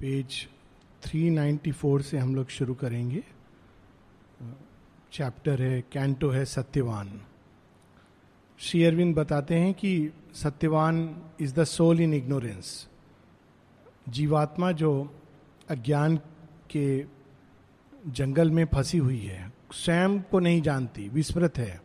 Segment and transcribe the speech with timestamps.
[0.00, 0.48] Page
[1.02, 3.24] 394 से हम लोग शुरू करेंगे।
[5.12, 7.20] चैप्टर है, कैंटो है सत्यवान।
[8.58, 12.88] श्री अरविंद बताते हैं कि Satyavan is the soul in ignorance
[14.08, 15.20] जीवात्मा जो
[15.68, 16.16] अज्ञान
[16.70, 17.04] के
[18.08, 21.82] जंगल में फंसी हुई है, स्वयं को नहीं जानती, विस्मृत है।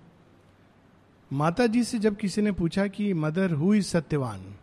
[1.34, 4.56] माता जी से जब किसी ने पूछा कि, मदर हु इज़ सत्यवान?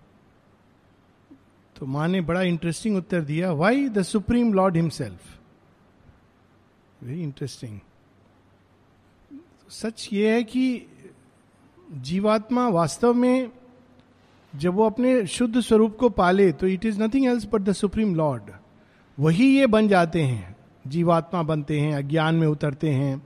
[1.79, 5.39] तो माँ ने बड़ा इंटरेस्टिंग उत्तर दिया why the supreme lord himself
[7.03, 7.81] very interesting
[9.69, 10.87] such ये है कि
[11.93, 13.51] जीवात्मा वास्तव में
[14.57, 18.15] जब वो अपने शुद्ध स्वरूप को पाले तो it is nothing else but the supreme
[18.15, 18.43] lord
[19.21, 23.23] वही ये बन जाते हैं, जीवात्मा बनते हैं, अज्ञान में उतरते हैं,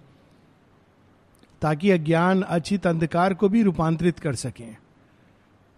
[1.63, 4.77] ताकि अज्ञान अचित अंधकार को भी रूपांतरित कर सकें।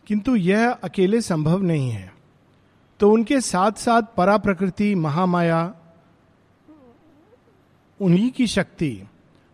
[0.06, 2.13] किंतु यह अकेले संभव नहीं है।
[3.00, 5.74] तो उनके साथ साथ परा प्रकृति महामाया,
[8.00, 9.02] उन्हीं की शक्ति,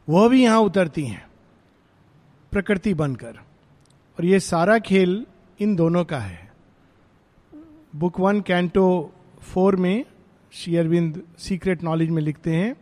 [0.08, 1.24] वह भी यहाँ उतरती हैं,
[2.52, 3.38] प्रकृति बनकर।
[4.18, 5.24] और ये सारा खेल
[5.60, 6.52] इन दोनों का है।
[7.96, 10.04] बुक वन, कैंटो फोर में
[10.52, 12.74] श्री अरविंद सीक्रेट नॉलेज में लिखते हैं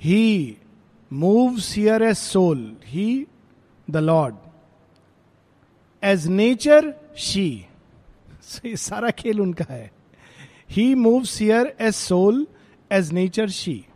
[0.00, 0.56] he
[1.10, 3.26] move here as soul he
[3.88, 4.34] the lord
[6.02, 7.66] as nature she
[8.64, 9.92] ये सारा खेल उनका है।
[10.70, 12.46] He move here as soul
[12.90, 13.86] as nature she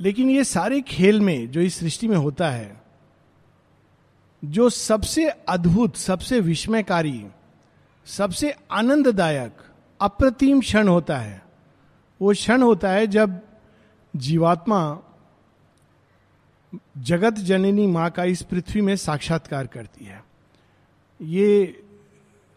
[0.00, 2.82] लेकिन ये सारे खेल में जो इस सृष्टि में होता है,
[4.44, 7.26] जो सबसे अद्भुत, सबसे विस्मयकारी,
[8.06, 9.56] सबसे आनंददायक,
[10.00, 11.42] अप्रतिम क्षण होता है,
[12.20, 13.40] वो क्षण होता है जब
[14.16, 15.02] जीवात्मा
[16.98, 20.24] जगत जननी माँ का इस पृथ्वी में साक्षात्कार करती है।
[21.22, 21.82] ये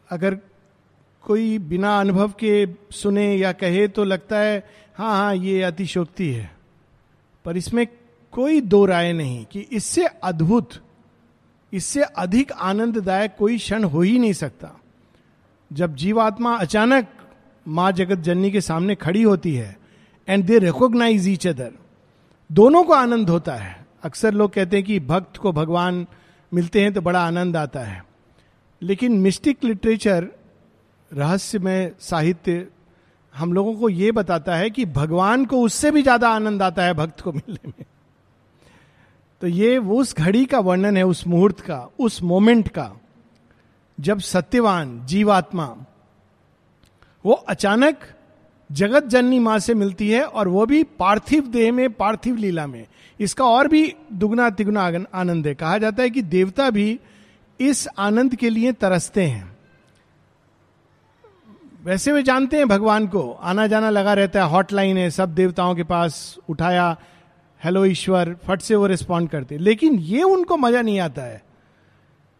[0.09, 0.40] अगर
[1.24, 4.58] कोई बिना अनुभव के सुने या कहे तो लगता है
[4.98, 6.50] हाँ हाँ ये अतिशोक्ति है।
[7.46, 7.86] पर इसमें
[8.34, 10.70] कोई दो राय नहीं कि इससे अद्भुत,
[11.74, 14.72] इससे अधिक आनंददायक कोई क्षण हो ही नहीं सकता।
[15.72, 17.08] जब जीवात्मा अचानक
[17.66, 19.76] माँ जगत जननी के सामने खड़ी होती है
[20.28, 21.72] and they recognize each other
[22.50, 26.06] दोनों को आनंद होता है। अक्सर लोग कहते हैं कि भक्त को भगवान
[26.52, 28.03] मिलते हैं तो बड़ा आनंद आता है।
[28.81, 30.28] लेकिन मिस्टिक लिटरेचर
[31.13, 32.68] रहस्यमय साहित्य
[33.35, 36.94] हम लोगों को यह बताता है कि भगवान को उससे भी ज़्यादा आनंद आता है
[36.94, 37.85] भक्त को मिलने में।
[39.41, 42.91] तो ये, वो उस घड़ी का वर्णन है, उस मुहूर्त का, उस मोमेंट का,
[44.00, 45.75] जब सत्यवान, जीवात्मा,
[47.25, 48.00] वो अचानक
[48.72, 52.85] जगत जननी माँ से मिलती है और वो भी पार्थिव देह में, पार्थिव लीला में।
[53.19, 57.00] इसका और भी दुगना तिगुना आनंद है। कहा जाता है कि देवता भी
[57.59, 59.53] इस आनंद के लिए तरसते हैं।
[61.84, 65.76] वैसे वे जानते हैं भगवान को। आना जाना लगा रहता है, हॉटलाइन है, सब देवताओं
[65.76, 66.96] के पास उठाया,
[67.62, 71.42] हेलो ईश्वर, फट से वो रिस्पॉन्ड करते। लेकिन ये उनको मज़ा नहीं आता है,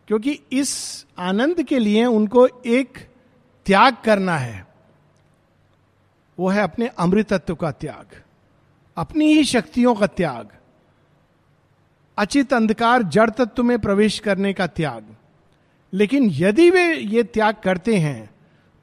[0.08, 2.98] क्योंकि इस आनंद के लिए उनको एक
[3.66, 4.66] त्याग करना है।
[6.38, 8.22] वो है अपने अमृतत्व का त्याग,
[8.98, 10.50] अपनी ही शक्तियों का त्याग,
[12.18, 15.16] अचित अंधकार जड़ तत्व में प्रवेश करने का त्याग।
[15.94, 18.30] लेकिन यदि वे ये त्याग करते हैं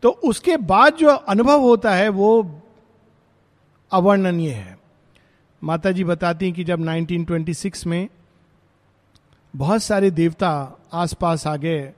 [0.02, 2.62] तो उसके बाद जो अनुभव होता है, वो
[3.92, 4.78] अवर्णनीय है।
[5.62, 8.08] माता जी बताती हैं कि जब 1926 में
[9.54, 10.50] बहुत सारे देवता
[10.92, 11.92] आसपास आ गए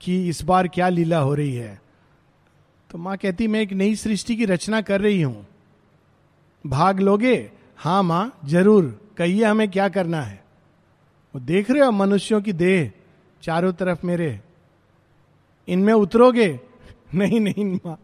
[0.00, 1.80] कि इस बार क्या लीला हो रही है
[2.90, 5.46] तो माँ कहती, मैं एक नई सृष्टि की रचना कर रही हूँ।
[6.64, 7.50] भाग लोगे?
[7.78, 8.84] हाँ माँ, ज़रूर।
[9.16, 10.42] कहिए हमें क्या करना है?
[11.34, 12.90] वो देख रहे हो, मनुष्यों की देह,
[13.42, 14.40] चारों तरफ़ मेरे।
[15.68, 16.48] इनमें उतरोगे
[17.14, 17.98] नहीं नहीं, माँ।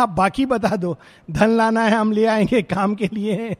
[0.00, 0.98] आप बाकी बता दो।
[1.30, 3.56] धन लाना है, हम ले आएँगे काम के लिए।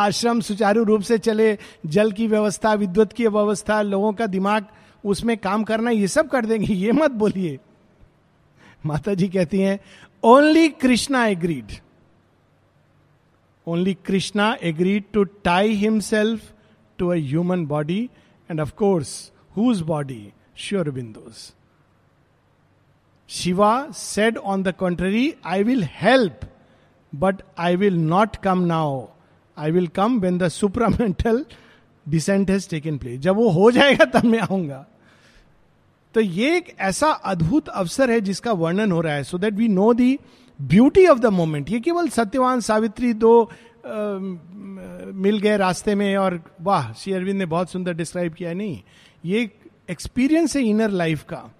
[0.00, 4.66] आश्रम सुचारू रूप से चले, जल की व्यवस्था, विद्युत की व्यवस्था, लोगों का दिमाग,
[5.04, 7.58] उसमें काम करना, ये सब कर देंगे। ये मत बोलिए।
[8.86, 9.80] माता जी कहती हैं
[10.22, 11.66] only Krishna agreed
[13.66, 16.52] only Krishna agreed to tie himself
[16.98, 18.10] to a human body
[18.50, 21.54] and of course whose body sure Aurobindo's
[23.28, 26.40] Shiva said on the contrary I will help
[27.14, 29.06] but I will not come now
[29.58, 31.44] I will come when the supramental
[32.08, 34.86] descent has taken place जब वो हो जाएगा तब मैं आऊँगा।
[36.14, 39.68] तो ये एक ऐसा अद्भुत अवसर है जिसका वर्णन हो रहा है so that we
[39.68, 40.18] know the
[40.60, 43.50] beauty of the moment ये केवल सत्यवान सावित्री दो आ,
[45.12, 48.80] मिल गए रास्ते में और वाह श्री अरविंद ने बहुत सुंदर डिस्क्राइब किया नहीं
[49.24, 49.50] ये
[49.90, 51.54] एक्सपीरियंस है इनर लाइफ का।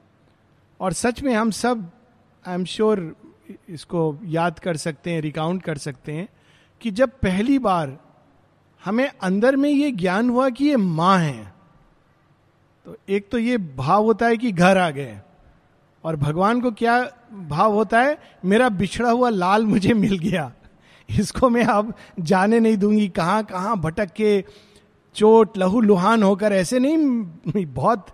[0.80, 1.90] और सच में हम सब
[2.46, 3.16] आई एम श्योर
[3.68, 6.28] इसको याद कर सकते हैं रिकाउंट कर सकते हैं
[6.80, 7.98] कि जब पहली बार
[8.84, 11.54] हमें अंदर में ये ज्ञान हुआ कि ये माँ है
[12.84, 15.20] तो एक तो ये भाव होता है कि घर आ गए
[16.04, 18.18] और भगवान को क्या भाव होता है?
[18.44, 20.52] मेरा बिछड़ा हुआ लाल मुझे मिल गया।
[21.10, 24.44] इसको मैं अब जाने नहीं दूँगी। कहाँ कहाँ भटक के
[25.14, 28.06] चोट लहू लुहान होकर ऐसे नहीं, बहुत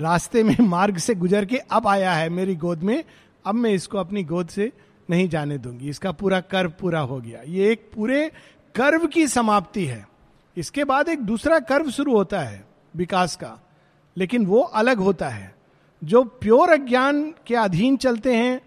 [0.00, 3.04] रास्ते में मार्ग से गुजर के अब आया है मेरी गोद में,
[3.46, 4.72] अब मैं इसको अपनी गोद से
[5.10, 8.30] नहीं जाने दूँगी। इसका पूरा कर्व पूरा हो गया। ये एक पूरे
[8.74, 10.08] कर्व की समाप्ति है।
[10.56, 12.64] इसके बाद एक दूसरा कर्व शुरू होता है
[12.96, 13.56] विकास का,
[14.16, 15.54] लेकिन वो अलग होता है।
[16.04, 18.60] जो प्योर अज्ञान के अधीन चलते हैं,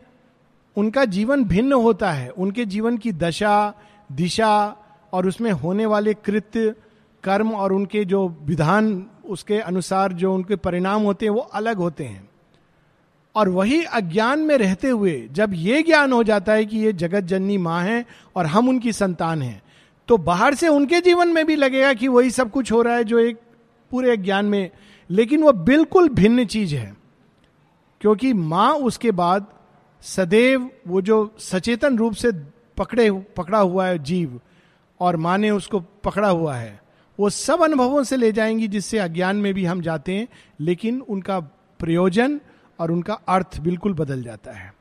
[0.77, 3.73] उनका जीवन भिन्न होता है। उनके जीवन की दशा,
[4.11, 4.75] दिशा
[5.13, 6.75] और उसमें होने वाले कृत्य,
[7.23, 12.03] कर्म और उनके जो विधान उसके अनुसार जो उनके परिणाम होते हैं वो अलग होते
[12.03, 12.29] हैं।
[13.35, 17.23] और वही अज्ञान में रहते हुए जब ये ज्ञान हो जाता है कि ये जगत
[17.23, 18.05] जननी माँ है
[18.35, 19.61] और हम उनकी संतान हैं
[20.09, 23.03] तो बाहर से उनके जीवन में भी लगेगा कि वही सब कुछ हो रहा है
[23.03, 23.39] जो एक
[23.91, 24.69] पूरे ज्ञान में।
[25.09, 26.95] लेकिन वो बिल्कुल भिन्न चीज़ है,
[28.01, 29.45] क्योंकि माँ उसके बाद
[30.01, 32.31] सदैव वो जो सचेतन रूप से
[32.77, 34.39] पकड़े, पकड़ा हुआ है जीव,
[34.99, 36.82] और माँ ने उसको पकड़ा हुआ है।
[37.19, 40.27] वो सब अनुभवों से ले जाएँगी जिससे अज्ञान में भी हम जाते हैं,
[40.59, 41.39] लेकिन उनका
[41.79, 42.39] प्रयोजन
[42.79, 44.73] और उनका अर्थ बिल्कुल बदल जाता है।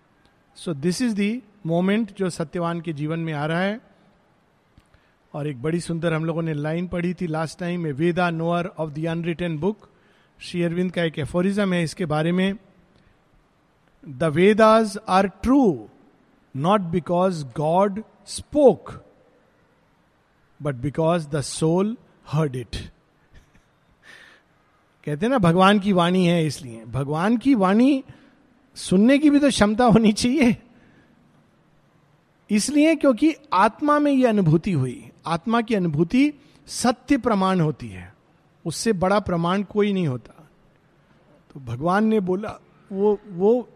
[0.57, 3.81] So this is the moment जो सत्यवान के जीवन में आ रहा है।
[5.35, 8.67] और एक बड़ी सुंदर हम लोगों ने लाइन पढ़ी थी लास्ट टाइम में Veda knower
[8.67, 9.89] of the unwritten book.
[10.41, 12.57] Shri Aurobindo का एक एफोरिज्म है इसके बारे में।
[14.09, 15.89] The Vedas are true
[16.57, 18.93] not because God spoke,
[20.63, 21.97] but because the soul
[22.29, 22.77] heard it.
[25.05, 28.05] कहते ना, भगवान की वाणी है इसलिए। भगवान की वाणी
[28.75, 30.57] सुनने की भी तो क्षमता होनी चाहिए।
[32.51, 36.33] इसलिए क्योंकि आत्मा में यह अनुभूति हुई। आत्मा की अनुभूति
[36.67, 38.15] सत्य प्रमाण होती है।
[38.67, 40.51] उससे बड़ा प्रमाण कोई नहीं होता।
[41.55, 42.55] तो भगवान ने बोला,
[42.93, 43.69] वो वो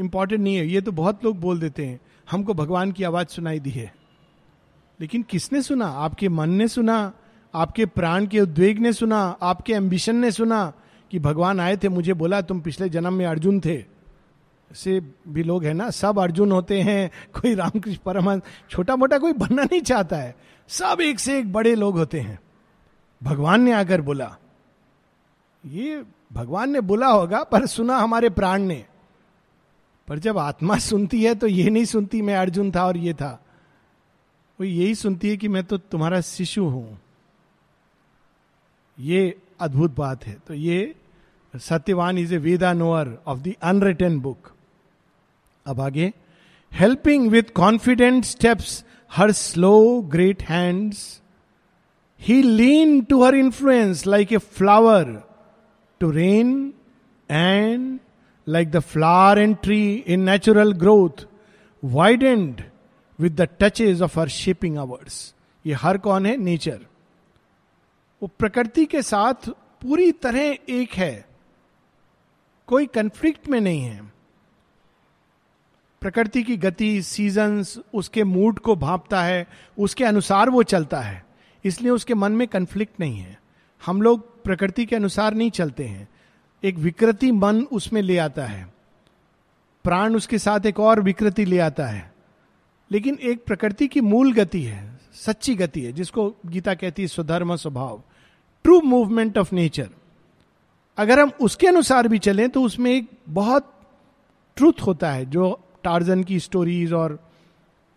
[0.00, 2.00] इंपॉर्टेंट नहीं है। ये तो बहुत लोग बोल देते हैं,
[2.30, 3.94] हमको भगवान की आवाज़ सुनाई दी है।
[5.00, 5.86] लेकिन किसने सुना?
[5.86, 7.12] आपके मन ने सुना?
[7.54, 10.72] आपके प्राण के उद्वेग ने सुना, आपके एम्बिशन ने सुना
[11.10, 13.84] कि भगवान आए थे, मुझे बोला, तुम पिछले जन्म में अर्जुन थे।
[14.74, 19.32] से भी लोग हैं ना, सब अर्जुन होते हैं, कोई रामकृष्ण परमहंस छोटा मोटा कोई
[19.32, 20.36] बनना नहीं चाहता है।
[20.68, 22.40] सब एक से एक बड़े लोग होते हैं।
[23.22, 24.36] भगवान ने आकर बोला,
[25.66, 28.84] ये भगवान ने बोला होगा, पर सुना हमारे प्राण ने।
[30.08, 33.44] पर जब आत्मा सुनती है तो ये नहीं सुनती, मैं अर्जुन था और ये था।
[34.60, 37.00] वो यही सुनती है कि मैं तो तुम्हारा शिशु हूँ।
[39.00, 40.94] ये अद्भुत बात है। तो ये
[41.54, 44.52] Satyavan is a Veda knower of the unwritten book.
[45.66, 46.12] अब आगे,
[46.72, 51.20] helping with confident steps, her slow great hands.
[52.20, 55.16] He lean to her influence like a flower
[56.00, 56.72] to rain
[57.30, 57.98] and
[58.46, 61.26] like the flower and tree in natural growth,
[61.82, 62.62] widened
[63.18, 66.36] with the touches of her shaping hours ये हर कौन है?
[66.36, 66.78] Nature.
[68.22, 69.48] वो प्रकृति के साथ
[69.82, 71.28] पूरी तरह एक है।
[72.66, 74.12] कोई कंफ्लिक्ट में नहीं है।
[76.00, 79.46] प्रकृति की गति सीजन्स उसके मूड को भापता है,
[79.78, 81.26] उसके अनुसार वो चलता है।
[81.64, 83.40] इसलिए उसके मन में कंफ्लिक्ट नहीं है।
[83.86, 86.08] हम लोग प्रकृति के अनुसार नहीं चलते हैं।
[86.64, 88.74] एक विकृति मन उसमें ले आता है।
[89.84, 92.14] प्राण उसके साथ एक और विकृति ले आता है।
[92.90, 97.56] लेकिन एक प्रकृति की मूल गति है, सच्ची गति है, जिसको गीता कहती है स्वधर्म
[97.56, 98.02] स्वभाव।
[98.64, 99.88] True movement of nature.
[100.98, 103.72] अगर हम उसके अनुसार भी चलें तो उसमें एक बहुत
[104.56, 107.18] ट्रूथ होता है जो टार्जन की स्टोरीज और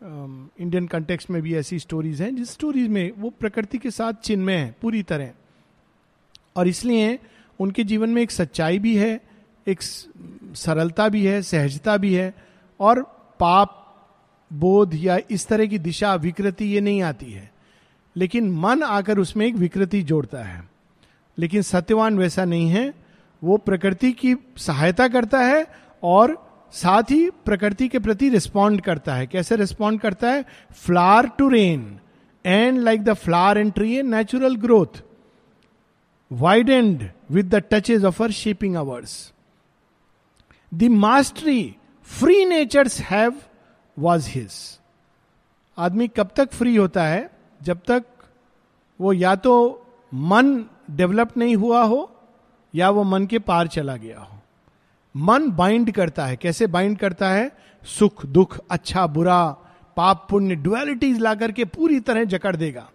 [0.02, 4.14] इंडियन um, कंटेक्स्ट में भी ऐसी स्टोरीज हैं जिस स्टोरीज में वो प्रकृति के साथ
[4.14, 5.32] चिन्मय है पूरी तरह।
[6.56, 7.20] और इसलिए
[7.60, 9.22] उनके जीवन में एक सच्चाई भी है
[9.68, 12.34] एक सरलता भी है सहजता भी है
[12.80, 13.02] और
[13.40, 13.80] पाप
[14.54, 17.53] बोध या इस तरह की दिशा विकृति ये नहीं आती है।
[18.18, 20.70] लेकिन मन आकर उसमें एक विकृति जोड़ता है।
[21.38, 22.94] लेकिन सत्यवान वैसा नहीं है।
[23.44, 25.68] वो प्रकृति की सहायता करता है
[26.04, 30.46] और साथ ही प्रकृति के प्रति रिस्पॉन्ड करता है। कैसे रिस्पॉन्ड करता है?
[30.72, 32.00] Flower to rain
[32.46, 35.04] and like the flower and tree a natural growth
[36.32, 39.34] widened with the touches of her shaping hours
[40.74, 43.42] the mastery free natures have
[44.00, 44.80] was his
[45.78, 47.33] आदमी कब तक फ्री होता है?
[47.64, 48.04] जब तक
[49.00, 49.54] वो या तो
[50.14, 50.54] मन
[50.92, 52.10] डेवलप नहीं हुआ हो,
[52.74, 54.38] या वो मन के पार चला गया हो।
[55.16, 57.52] मन बाइंड करता है। कैसे बाइंड करता है?
[57.84, 59.46] सुख, दुख अच्छा बुरा,
[59.98, 62.90] पाप, पुण्य डुअलिटीज ला करके पूरी तरह जकड़ देगा।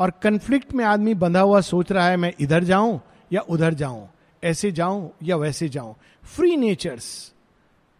[0.00, 3.00] और कंफ्लिक्ट में आदमी बंधा हुआ सोच रहा है, मैं इधर जाऊँ
[3.32, 4.08] या उधर जाऊँ,
[4.42, 5.94] ऐसे जाऊँ या वैसे जाऊँ।
[6.24, 7.32] फ्री नेचर्स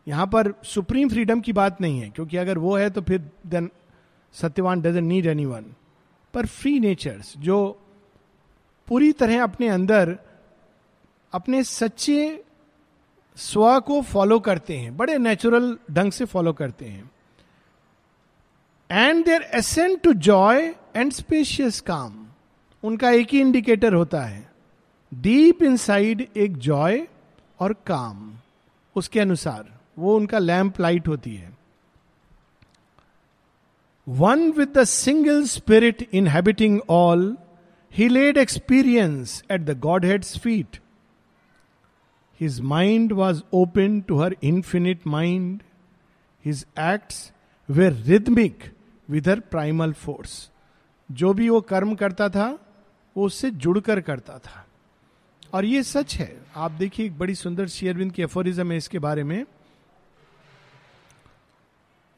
[0.07, 3.71] यहाँ पर सुप्रीम फ्रीडम की बात नहीं है, क्योंकि अगर वो है तो फिर then
[4.35, 5.65] Satyavan doesn't need anyone
[6.35, 7.59] पर फ्री नेचर्स जो
[8.89, 10.17] पूरी तरह अपने अंदर,
[11.33, 12.45] अपने सच्चे
[13.37, 17.11] स्व को फॉलो करते हैं, बड़े नेचुरल ढंग से फॉलो करते हैं।
[18.91, 22.27] And their ascent to joy and spacious calm
[22.83, 24.51] उनका एक ही इंडिकेटर होता है
[25.13, 27.07] डीप इनसाइड एक जॉय
[27.61, 28.33] और काम
[28.97, 29.65] उसके अनुसार,
[29.99, 31.51] वो उनका लैंप लाइट होती है।
[34.09, 37.39] One with the single spirit inhabiting all
[37.95, 40.79] he led experience at the Godhead's feet
[42.41, 45.63] his mind was open to her infinite mind
[46.45, 47.33] his acts
[47.71, 48.59] were rhythmic
[49.11, 50.49] with her primal force
[51.13, 52.59] जो भी वो कर्म करता था,
[53.17, 54.67] वो उससे जुड़कर करता था।
[55.53, 59.25] और ये सच है। आप देखिए एक बड़ी सुंदर शेयरविंद की एफोरिज्म है इसके बारे
[59.25, 59.45] में।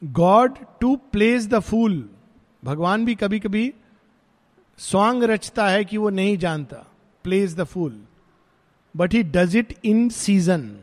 [0.04, 2.08] God too plays the fool
[2.62, 3.72] भगवान भी कभी कभी
[4.78, 6.76] स्वांग रचता है कि वो नहीं जानता।
[7.24, 8.00] Plays the fool
[8.94, 10.76] but he does it in season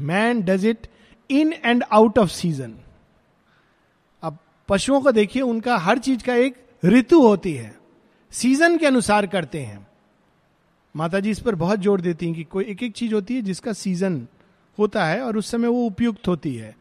[0.00, 0.86] man does it
[1.30, 2.74] in and out of season
[4.22, 7.74] अब पशुओं को देखिए, उनका हर चीज़ का एक ऋतु होती है।
[8.30, 9.86] सीज़न के अनुसार करते हैं।
[10.94, 13.42] माता जी इस पर बहुत ज़ोर देती हैं कि कोई एक एक चीज़ होती है
[13.42, 14.26] जिसका सीज़न
[14.78, 16.74] होता है और उस समय वो उपयुक्त होती है।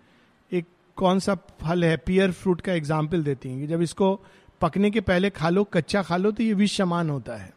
[0.99, 1.95] कौन सा फल है?
[1.97, 4.19] पियर फ्रूट का एग्ज़ाम्पल देती हैं कि जब इसको
[4.61, 7.53] पकने के पहले खा लो, कच्चा खा लो तो ये विष समान होता है।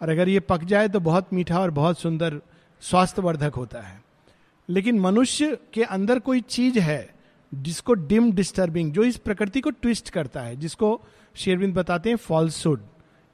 [0.00, 2.40] और अगर ये पक जाए तो बहुत मीठा और बहुत सुंदर
[2.82, 4.00] स्वास्थ्यवर्धक होता है।
[4.68, 7.08] लेकिन मनुष्य के अंदर कोई चीज़ है
[7.52, 11.00] जिसको डिम डिस्टर्बिंग जो इस प्रकृति को ट्विस्ट करता है, जिसको
[11.34, 12.82] शेरविंद बताते हैं फॉल्सुड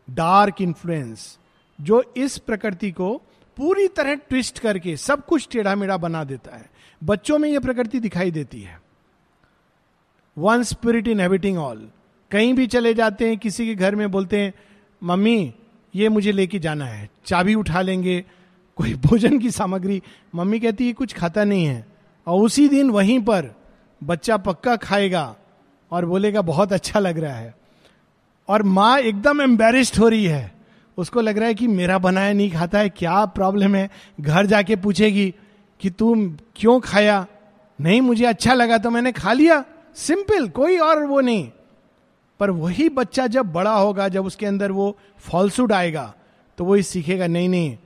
[0.08, 1.38] डार्क इन्फ्लुएंस
[1.78, 3.14] जो इस प्रकृति को
[3.56, 6.70] पूरी तरह ट्विस्ट करके सब कुछ टेढ़ा मेढ़ा बना देता है।
[7.02, 8.78] बच्चों में यह प्रकृति दिखाई देती है।
[10.38, 11.88] One spirit inhabiting all
[12.30, 14.54] कहीं भी चले जाते हैं, किसी के घर में बोलते हैं,
[15.02, 15.54] मम्मी,
[15.94, 18.24] ये मुझे लेके जाना है, चाबी उठा लेंगे,
[18.76, 20.02] कोई भोजन की सामग्री।
[20.34, 21.86] मम्मी कहती है, कुछ खाता नहीं है।
[22.26, 23.48] और उसी दिन वहीं पर
[24.04, 25.36] बच्चा पक्का खाएगा
[25.90, 27.54] और बोलेगा, बहुत अच्छा लग रहा है।
[28.48, 30.54] और माँ एकदम एम्बेरिस्ड हो रही है।
[30.96, 33.90] उसको लग रहा है कि मेरा बनाया नहीं खाता है, क्या प्रॉब्लम है?
[34.20, 35.34] घर जाके पूछेगी
[35.80, 37.26] कि तू क्यों खाया?
[37.80, 39.64] नहीं, मुझे अच्छा लगा तो मैंने खा लिया।
[39.96, 41.50] सिंपल, कोई और वो नहीं।
[42.40, 46.14] पर वही बच्चा जब बड़ा होगा, जब उसके अंदर वो फॉल्सूड आएगा
[46.58, 47.76] तो वो सीखेगा, नहीं नहीं,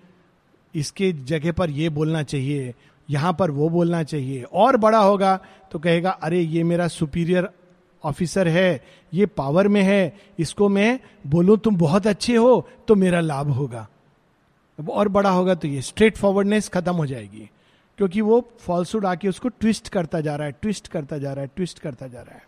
[0.75, 2.75] इसके जगह पर ये बोलना चाहिए,
[3.09, 5.39] यहाँ पर वो बोलना चाहिए। और बड़ा होगा
[5.73, 7.49] तो कहेगा, अरे, ये मेरा सुपीरियर
[8.05, 8.85] ऑफिसर है,
[9.15, 13.89] ये पावर में है, इसको मैं बोलूँ, तुम बहुत अच्छे हो तो मेरा लाभ होगा।
[14.79, 17.51] और बड़ा होगा तो ये स्ट्रेट फॉरवर्डनेस खत्म हो जाएगी।
[17.99, 21.51] क्योंकि वो फॉल्सूड आके उसको ट्विस्ट करता जा रहा है ट्विस्ट करता जा रहा है
[21.57, 22.43] ट्विस्ट करता जा रहा है।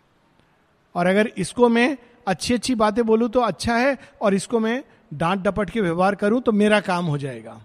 [0.95, 4.83] और अगर इसको मैं अच्छी अच्छी बातें बोलूँ तो अच्छा है, और इसको मैं
[5.14, 7.61] डांट डपट के व्यवहार करूँ तो मेरा काम हो जाएगा।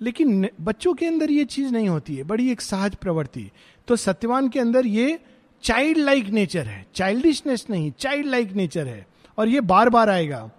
[0.00, 3.50] लेकिन बच्चों के अंदर ये चीज़ नहीं होती है, बड़ी एक सहज प्रवृत्ति।
[3.88, 5.18] तो सत्यवान के अंदर ये
[5.64, 9.06] चाइल्ड लाइक नेचर है चाइल्डिशनेस नहीं चाइल्ड लाइक नेचर है,
[9.38, 10.50] और ये बार बार आएगा।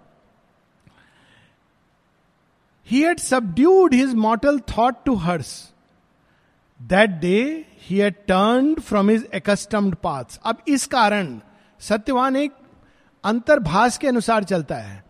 [2.88, 5.52] He had subdued his mortal thought to hers
[6.80, 11.38] that day he had turned from his accustomed paths अब इस कारण
[11.80, 12.52] सत्यवान एक
[13.24, 15.04] अंतर्भाष के अनुसार चलता है।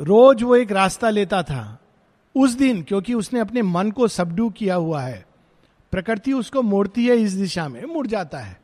[0.00, 1.78] रोज वो एक रास्ता लेता था।
[2.34, 5.24] उस दिन, क्योंकि उसने अपने मन को सबडू किया हुआ है,
[5.92, 8.58] प्रकृति उसको मोड़ती है इस दिशा में मुड़ जाता है।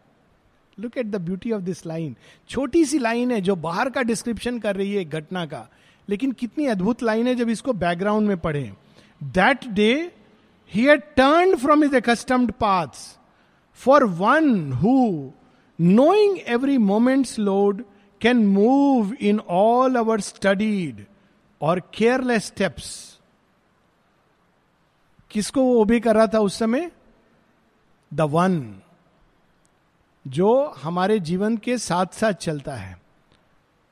[0.79, 2.17] Look at the beauty of this line
[2.49, 5.69] छोटी सी लाइन है जो बाहर का डिस्क्रिप्शन कर रही है घटना का,
[6.09, 8.73] लेकिन कितनी अद्भुत लाइन है जब इसको बैकग्राउंड में पढ़े।
[9.21, 10.13] That day
[10.73, 13.19] he had turned from his accustomed paths
[13.75, 15.33] for one who
[15.81, 17.85] knowing every moment's lord
[18.21, 21.07] can move in all our studied
[21.63, 23.19] और केयरलेस स्टेप्स
[25.31, 26.91] किसको वो ओबे कर रहा था उस समय?
[28.15, 28.81] द वन
[30.27, 33.03] जो हमारे जीवन के साथ साथ चलता है।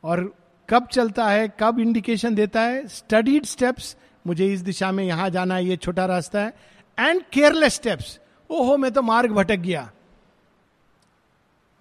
[0.05, 0.35] और
[0.69, 2.89] कब चलता है, कब इंडिकेशन देता है?
[2.89, 3.97] स्टडीड स्टेप्स
[4.27, 6.55] मुझे इस दिशा में यहाँ जाना है ये छोटा रास्ता है।
[6.99, 9.91] एंड केयरलेस स्टेप्स ओहो, मैं तो मार्ग भटक गया।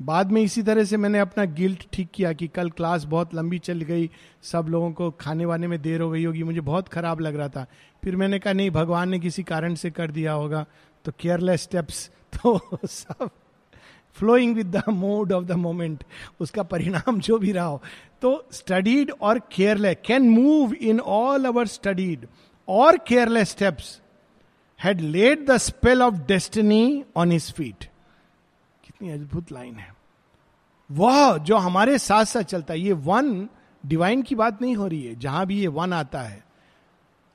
[0.01, 3.59] बाद में इसी तरह से मैंने अपना गिल्ट ठीक किया कि कल क्लास बहुत लंबी
[3.59, 4.09] चल गई,
[4.43, 7.49] सब लोगों को खाने वाने में देर हो गई होगी, मुझे बहुत खराब लग रहा
[7.49, 7.65] था।
[8.03, 10.65] फिर मैंने कहा, नहीं, भगवान ने किसी कारण से कर दिया होगा।
[11.05, 13.29] तो केयरलेस स्टेप्स तो सब
[14.15, 16.03] flowing with the mood of the moment
[16.39, 17.81] उसका परिणाम जो भी रहा हो
[18.21, 22.27] तो स्टडीड और careless can move in all our studied
[22.67, 23.99] और careless steps
[24.79, 27.83] had led the spell of destiny on his feet
[28.83, 29.93] कितनी अद्भुत लाइन है।
[30.89, 33.47] वह जो हमारे साथ साथ चलता है, ये वन
[33.85, 36.43] डिवाइन की बात नहीं हो रही है, जहाँ भी ये वन आता है,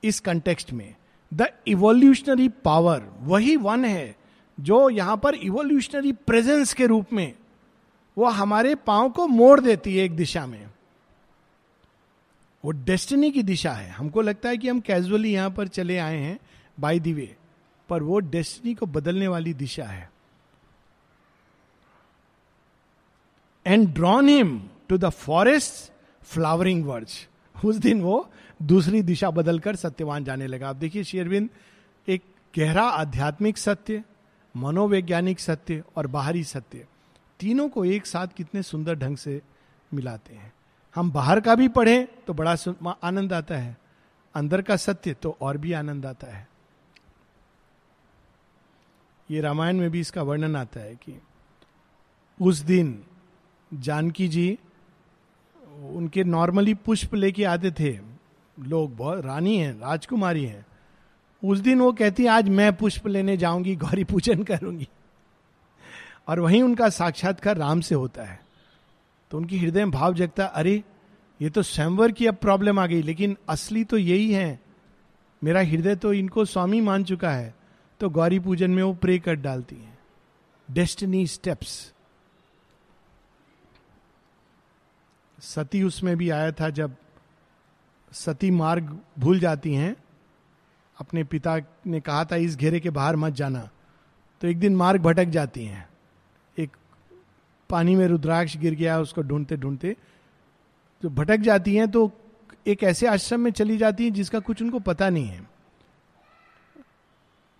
[0.02, 0.94] इस कंटेक्स्ट में।
[1.32, 4.16] द इवोल्यूशनरी पावर वही वन है
[4.58, 7.34] जो यहाँ पर इवोल्यूशनरी प्रेजेंस के रूप में,
[8.16, 10.66] वो हमारे पाँव को मोड़ देती है एक दिशा में।
[12.64, 16.18] वो डेस्टिनी की दिशा है। हमको लगता है कि हम कैजुअली यहाँ पर चले आए
[16.18, 16.38] हैं
[16.80, 17.36] बाय दी वे
[17.88, 20.10] पर वो डेस्टिनी को बदलने वाली दिशा है।
[23.66, 24.58] And drawn him
[24.88, 25.92] to the forest
[26.24, 27.26] flowering words
[27.64, 28.28] उस दिन वो
[28.62, 31.48] दूसरी दिशा बदलकर सत्यवान जाने लगा। आप देखिए शेरविंद
[32.08, 32.22] एक
[32.58, 34.02] गहरा आध्यात्मिक सत्य
[34.54, 36.86] मनोवैज्ञानिक सत्य और बाहरी सत्य
[37.40, 39.40] तीनों को एक साथ कितने सुंदर ढंग से
[39.94, 40.52] मिलाते हैं।
[40.96, 42.56] हम बाहर का भी पढ़ें तो बड़ा
[43.04, 43.76] आनंद आता है।
[44.34, 46.48] अंदर का सत्य तो और भी आनंद आता है।
[49.30, 51.20] ये रामायण में भी इसका वर्णन आता है कि
[52.40, 53.04] उस दिन
[53.72, 54.58] जानकी जी
[55.90, 57.98] उनके नॉर्मली पुष्प लेके आते थे।
[58.58, 60.66] लोग बहुत, रानी हैं, राजकुमारी हैं।
[61.44, 64.88] उस दिन वो कहती, आज मैं पुष्प लेने जाऊँगी, गौरी पूजन करूँगी।
[66.28, 68.44] और वहीं उनका साक्षात्कार राम से होता है।
[69.30, 70.84] तो उनकी हृदय में भाव जगता, अरे,
[71.42, 74.60] ये तो स्वयंवर की अब प्रॉब्लम आ गई, लेकिन असली तो यही है।
[75.44, 77.54] मेरा हृदय तो इनको स्वामी मान चुका है
[78.00, 79.98] तो गौरी पूजन में वो प्रे कर डालती हैं।
[80.70, 81.92] डेस्टिनी स्टेप्स
[85.40, 86.96] सती उसमें भी आया था जब
[88.12, 89.96] सती मार्ग भूल जाती हैं
[91.00, 93.68] अपने पिता ने कहा था, इस घेरे के बाहर मत जाना।
[94.40, 95.88] तो एक दिन मार्ग भटक जाती हैं।
[96.58, 96.76] एक
[97.70, 99.96] पानी में रुद्राक्ष गिर गया, उसको ढूंढते ढूंढते
[101.02, 102.12] तो भटक जाती हैं तो
[102.66, 105.40] एक ऐसे आश्रम में चली जाती हैं, जिसका कुछ उनको पता नहीं है।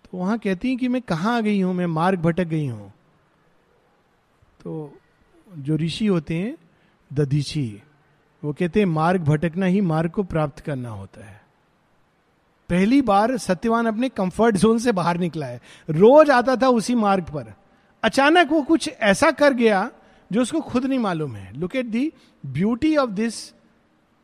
[0.05, 1.73] तो वहाँ कहती हैं कि, मैं कहाँ आ गई हूँ?
[1.73, 2.93] मैं मार्ग भटक गई हूँ।
[4.63, 4.97] तो
[5.57, 6.57] जो ऋषि होते हैं,
[7.13, 7.81] दधीची,
[8.43, 11.44] वो कहते हैं, मार्ग भटकना ही मार्ग को प्राप्त करना होता है।
[12.69, 17.23] पहली बार सत्यवान अपने कंफर्ट जोन से बाहर निकला है। रोज आता था उसी मार्ग
[17.23, 17.53] पर।
[18.03, 19.89] अचानक वो कुछ ऐसा कर गया
[20.31, 22.11] जो उसको खुद नहीं मालूम है। Look at the
[22.45, 23.43] beauty of this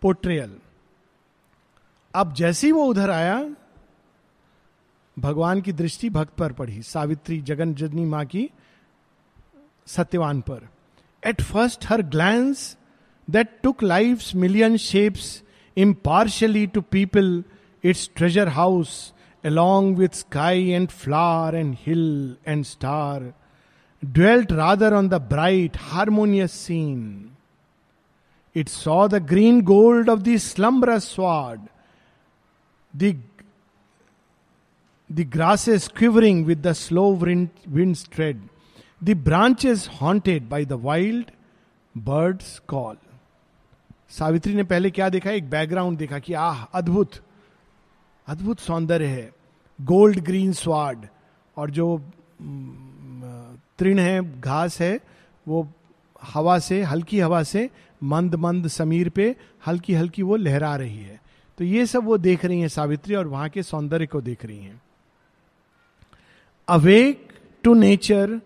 [0.01, 0.56] portrayal
[2.13, 3.49] अब जैसी वो उधर आया,
[5.19, 8.49] भगवान की दृष्टि भक्त पर पड़ी, सावित्री जगन जनी माँ की
[9.88, 10.67] सत्यवान पर।
[11.23, 12.77] At first her glance
[13.27, 15.43] that took life million shapes
[15.77, 17.43] impartially to people
[17.82, 19.13] its treasure house
[19.44, 23.34] along with sky and flower and hill and star,
[24.12, 27.36] dwelt rather on the bright, harmonious scene.
[28.54, 31.62] It saw the green gold of the slumberous sward,
[32.94, 33.15] the,
[35.10, 38.41] the grasses quivering with the slow wind, wind's tread,
[39.02, 41.32] the branches haunted by the wild
[41.96, 42.98] bird's call.
[44.12, 47.20] Savitri ने पहले क्या देखा एक background देखा कि आह अद्भुत
[48.27, 49.31] अद्भुत सौंदर्य है।
[49.79, 51.05] गोल्ड ग्रीन स्वाड
[51.57, 51.97] और जो
[53.79, 54.99] तृण है, घास है,
[55.47, 55.67] वो
[56.23, 57.69] हवा से, हल्की हवा से,
[58.03, 59.36] मंद मंद समीर पे
[59.67, 61.19] हल्की हल्की वो लहरा रही है।
[61.57, 64.60] तो ये सब वो देख रही हैं सावित्री और वहाँ के सौंदर्य को देख रही
[64.60, 64.81] हैं।
[66.67, 67.27] Awake
[67.63, 68.39] to nature,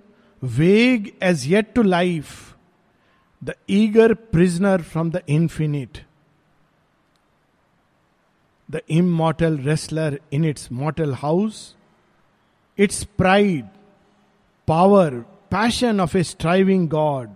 [0.43, 2.55] vague as yet to life,
[3.43, 6.04] the eager prisoner from the infinite
[8.71, 11.75] the immortal wrestler in its mortal house
[12.78, 13.65] its pride
[14.67, 15.19] power
[15.51, 17.30] passion of a striving god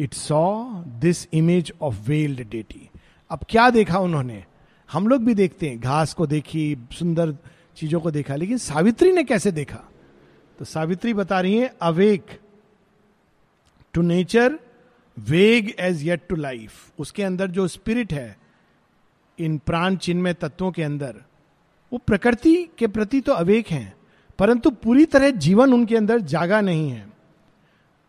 [0.00, 2.88] it saw this image of veiled deity
[3.30, 4.44] अब क्या देखा उन्होंने?
[4.92, 7.36] हम लोग भी देखते हैं। घास को देखी, सुंदर
[7.76, 9.88] चीज़ों को देखा, लेकिन सावित्री ने कैसे देखा?
[10.58, 12.40] तो सावित्री बता रही है, awake
[13.92, 14.58] to nature
[15.18, 18.36] vague as yet to life उसके अंदर जो स्पिरिट है
[19.42, 21.14] इन प्राण चिन्मय तत्वों के अंदर,
[21.92, 23.94] वो प्रकृति के प्रति तो अवेक हैं,
[24.38, 27.06] परंतु पूरी तरह जीवन उनके अंदर जागा नहीं है।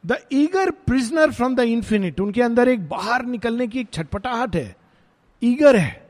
[0.04, 4.76] The eager prisoner from the infinite उनके अंदर एक बाहर निकलने की एक छटपटाहट है।
[5.42, 6.08] ईगर है,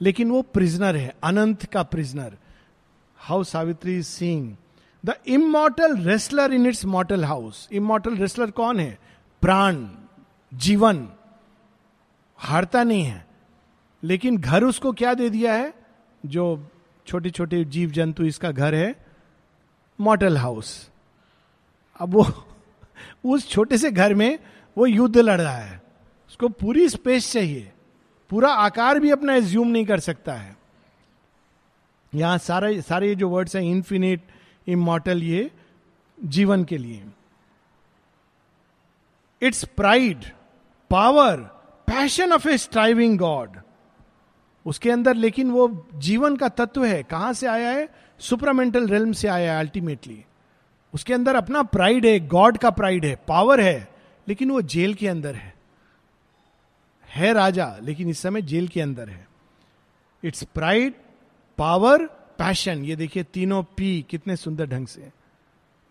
[0.00, 2.36] लेकिन वो प्रिजनर है, अनंत का prisoner
[3.18, 4.56] how Savitri Singh
[5.04, 8.98] the immortal wrestler in its mortal house immortal wrestler कौन है?
[9.42, 9.86] प्राण,
[10.52, 11.08] जीवन।
[12.38, 13.26] हारता नहीं है।
[14.04, 15.74] लेकिन घर उसको क्या दे दिया है?
[16.26, 16.70] जो
[17.06, 19.06] छोटे छोटे जीव जंतु इसका घर है
[20.00, 20.90] मॉटल हाउस
[21.98, 22.46] अब वो
[23.26, 24.38] उस छोटे से घर में
[24.78, 25.82] वो युद्ध लड़ रहा है।
[26.28, 27.72] उसको पूरी स्पेस चाहिए।
[28.30, 30.56] पूरा आकार भी अपना एज्यूम नहीं कर सकता है।
[32.14, 34.22] यहाँ सारे सारे जो वर्ड्स हैं इंफिनिट
[34.66, 35.50] इमोटल ये
[36.24, 37.04] जीवन के लिए।
[39.42, 40.24] Its pride
[40.90, 41.36] power
[41.86, 43.56] passion of a striving god
[44.70, 47.88] उसके अंदर, लेकिन वो जीवन का तत्व है। कहाँ से आया है?
[48.18, 50.24] सुपरामेंटल रेलम से आया है अल्टीमेटली
[50.94, 53.88] उसके अंदर अपना प्राइड है गॉड का प्राइड है पावर है,
[54.28, 55.54] लेकिन वो जेल के अंदर है।
[57.08, 59.28] है राजा, लेकिन इस समय जेल के अंदर है।
[60.24, 60.94] इट्स प्राइड
[61.58, 62.06] पावर
[62.38, 65.10] पैशन ये देखिए तीनों पी कितने सुंदर ढंग से।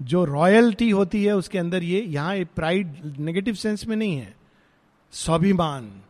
[0.01, 4.35] जो रॉयल्टी होती है, उसके अंदर ये, यहाँ प्राइड नेगेटिव सेंस में नहीं है।
[5.11, 6.01] स्वाभिमान।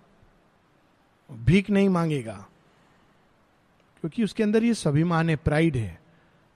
[1.32, 2.46] भीख नहीं मांगेगा।
[4.04, 6.00] क्योंकि उसके अंदर ये स्वाभिमान है प्राइड है।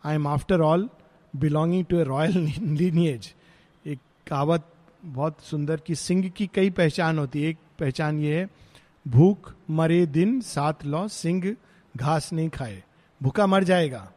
[0.03, 0.89] I am after all
[1.34, 3.34] belonging to a royal lineage
[3.86, 4.69] एक कहावत
[5.06, 8.47] बहुत सुंदर कि सिंह की कई पहचान होती है। एक पहचान ये है,
[9.06, 11.56] भूख मरे दिन सात लौ, सिंह
[11.95, 12.84] घास नहीं खाए।
[13.21, 14.12] भूखा मर जाएगा,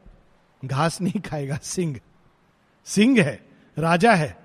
[0.63, 1.99] घास नहीं खाएगा सिंह।
[2.87, 3.41] सिंह है,
[3.77, 4.37] राजा है,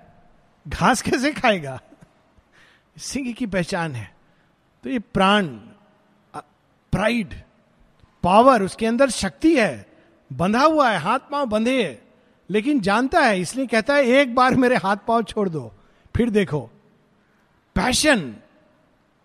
[0.66, 1.80] घास कैसे खाएगा?
[2.96, 4.10] सिंह की पहचान है।
[4.84, 5.46] तो ये प्राण
[6.92, 7.34] प्राइड
[8.22, 9.86] पावर, उसके अंदर शक्ति है।
[10.32, 12.02] बंधा हुआ है, हाथ पाँव बंधे है।
[12.50, 15.72] लेकिन जानता है, इसलिए कहता है, एक बार मेरे हाथ पाँव छोड़ दो,
[16.16, 16.70] फिर देखो।
[17.74, 18.36] पैशन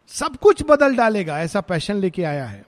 [0.07, 2.65] सब कुछ बदल डालेगा, ऐसा पैशन लेके आया है।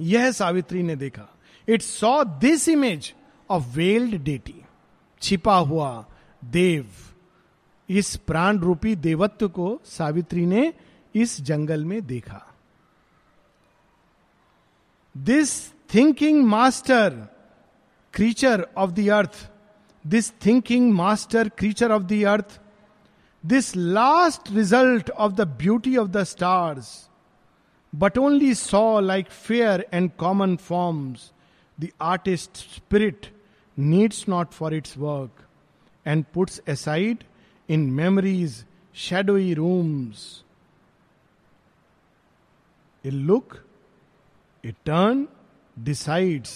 [0.00, 3.14] यह सावित्री ने देखा। It saw this image
[3.50, 4.62] of veiled deity
[5.22, 6.06] छिपा हुआ
[6.44, 6.86] देव।
[7.88, 10.72] इस प्राण रूपी देवत्व को सावित्री ने
[11.14, 12.49] इस जंगल में देखा।
[15.14, 17.28] This thinking master,
[18.12, 19.50] creature of the earth,
[20.04, 22.58] this thinking master, creature of the earth,
[23.42, 27.08] this last result of the beauty of the stars,
[27.92, 31.32] but only saw like fair and common forms,
[31.78, 33.30] the artist's spirit
[33.76, 35.30] needs not for its work,
[36.04, 37.24] and puts aside
[37.66, 40.44] in memories shadowy rooms.
[43.04, 43.64] A look
[44.66, 45.26] a turn
[45.86, 46.50] decides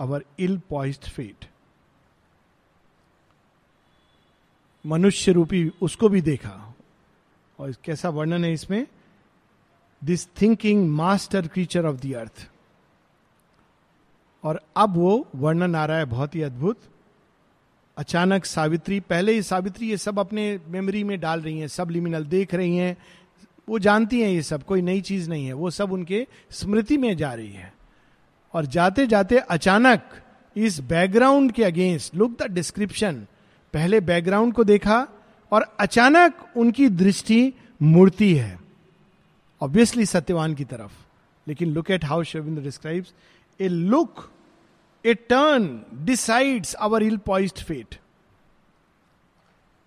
[0.00, 1.46] our ill poised fate.
[4.86, 6.74] मनुष्य रूपी उसको भी देखा।
[7.58, 8.86] और कैसा वर्णन है इसमें?
[10.04, 12.50] This thinking master creature of the earth
[14.44, 16.80] और अब वो वर्णन आ रहा है बहुत ही अद्भुत।
[17.96, 22.24] अचानक सावित्री, पहले ही सावित्री ये सब अपने मेमोरी में डाल रही हैं, सब लिमिनल
[22.24, 22.96] देख रही हैं
[23.68, 27.16] वो जानती हैं ये सब, कोई नई चीज़ नहीं है। वो सब उनके स्मृति में
[27.16, 27.74] जा रही है।
[28.54, 30.02] और जाते जाते अचानक
[30.56, 33.26] इस बैकग्राउंड के अगेंस्ट लुक द डिस्क्रिप्शन
[33.72, 35.08] पहले बैकग्राउंड को देखा
[35.52, 37.52] और अचानक उनकी दृष्टि
[37.82, 38.58] मूर्ति है।
[39.62, 40.92] ऑब्वियसली सत्यवान की तरफ़।
[41.48, 43.14] लेकिन look at how शविंद्र describes
[43.60, 44.30] a look
[45.06, 47.94] a turn decides our ill poised fate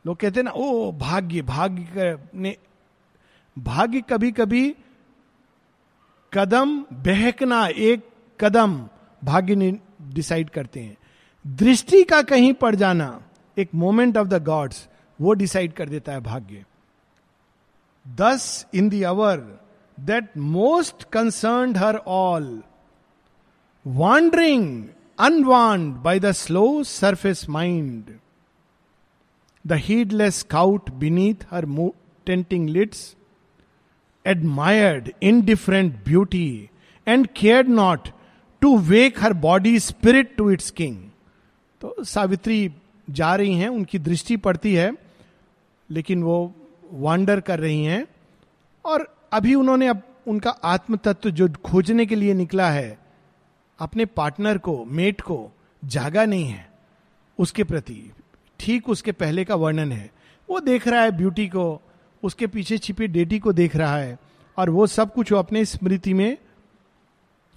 [0.08, 2.58] लोग कहते हैं ना ओ भाग्य भाग्य ने
[3.58, 4.76] भाग्य कभी कभी
[6.34, 8.10] कदम बहकना एक
[8.40, 8.90] कदम
[9.24, 9.80] भाग्य
[10.14, 10.98] डिसाइड करते हैं
[11.48, 13.22] दृष्टि का कहीं पड़ जाना
[13.58, 14.90] एक मोमेंट ऑफ़ द गॉड्स
[15.22, 16.66] वो डिसाइड कर देता है भाग्य
[18.08, 19.60] thus in the hour
[20.00, 22.64] that most concern her all
[23.86, 28.20] wandering, unwarned by the slow surface mind.
[29.66, 31.62] The heedless scout beneath her
[32.28, 33.16] tenting lids
[34.28, 36.70] admired indifferent beauty
[37.08, 38.06] and cared not
[38.62, 40.96] to wake her body spirit to its king.
[41.82, 42.74] तो सावित्री
[43.10, 44.94] जा रही हैं, उनकी दृष्टि पड़ती है,
[45.90, 46.56] लेकिन वो
[46.92, 48.08] वांडर कर रही हैं।
[48.86, 53.00] और अभी उन्होंने अब उनका आत्म तत्व जो खोजने के लिए निकला है,
[53.80, 55.52] अपने पार्टनर को मेट को,
[55.86, 56.72] जागा नहीं है।
[57.40, 58.12] उसके प्रति,
[58.60, 60.12] ठीक उसके पहले का वर्णन है।
[60.50, 61.82] वो देख रहा है ब्यूटी को
[62.24, 64.20] उसके पीछे छिपी डेटी को देख रहा है
[64.58, 66.38] और वो सब कुछ वो अपने स्मृति में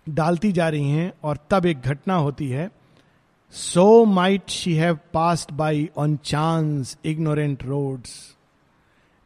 [0.08, 2.70] डालती जा रही हैं और तब एक घटना होती है।
[3.50, 8.36] So might she have passed by on chance ignorant roads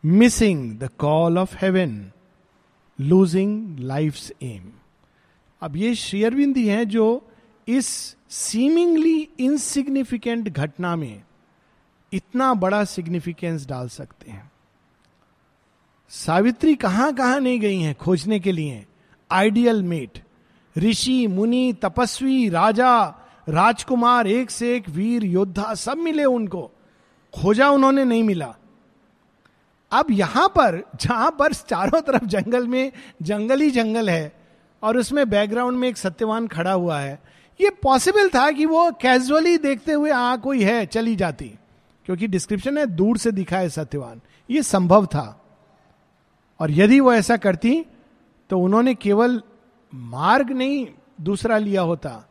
[0.04, 2.12] missing the call of heaven
[3.00, 4.72] losing life aim
[5.62, 7.30] अब ये शेयरविंदी हैं जो
[7.68, 11.22] इस सीमिंगली इनसिग्निफिकेंट घटना में
[12.12, 14.47] इतना बड़ा सिग्निफिकेंस डाल सकते हैं।
[16.10, 18.86] सावित्री कहाँ कहाँ नहीं गई हैं खोजने के लिए?
[19.30, 20.22] आइडियल मेट,
[20.78, 23.04] ऋषि, मुनि, तपस्वी, राजा,
[23.48, 26.70] राजकुमार, एक से एक वीर, योद्धा, सब मिले उनको।
[27.40, 28.54] खोजा उन्होंने नहीं मिला।
[29.92, 32.92] अब यहाँ पर, जहाँ पर चारों तरफ़ जंगल में,
[33.22, 34.32] जंगल ही जंगल है,
[34.82, 37.22] और उसमें बैकग्राउंड में एक सत्यवान खड़ा हुआ है,
[37.60, 41.54] ये पॉसिबल था कि वो कैजुअली देखते हुए आ कोई है, चली जाती।
[42.06, 45.44] क्योंकि डिस्क्रिप्शन है, दूर से दिखा है सत्यवान। ये संभव था।
[46.60, 47.84] और यदि वो ऐसा करती
[48.50, 49.42] तो उन्होंने केवल
[49.92, 50.86] मार्ग नहीं,
[51.20, 52.28] दूसरा लिया होता,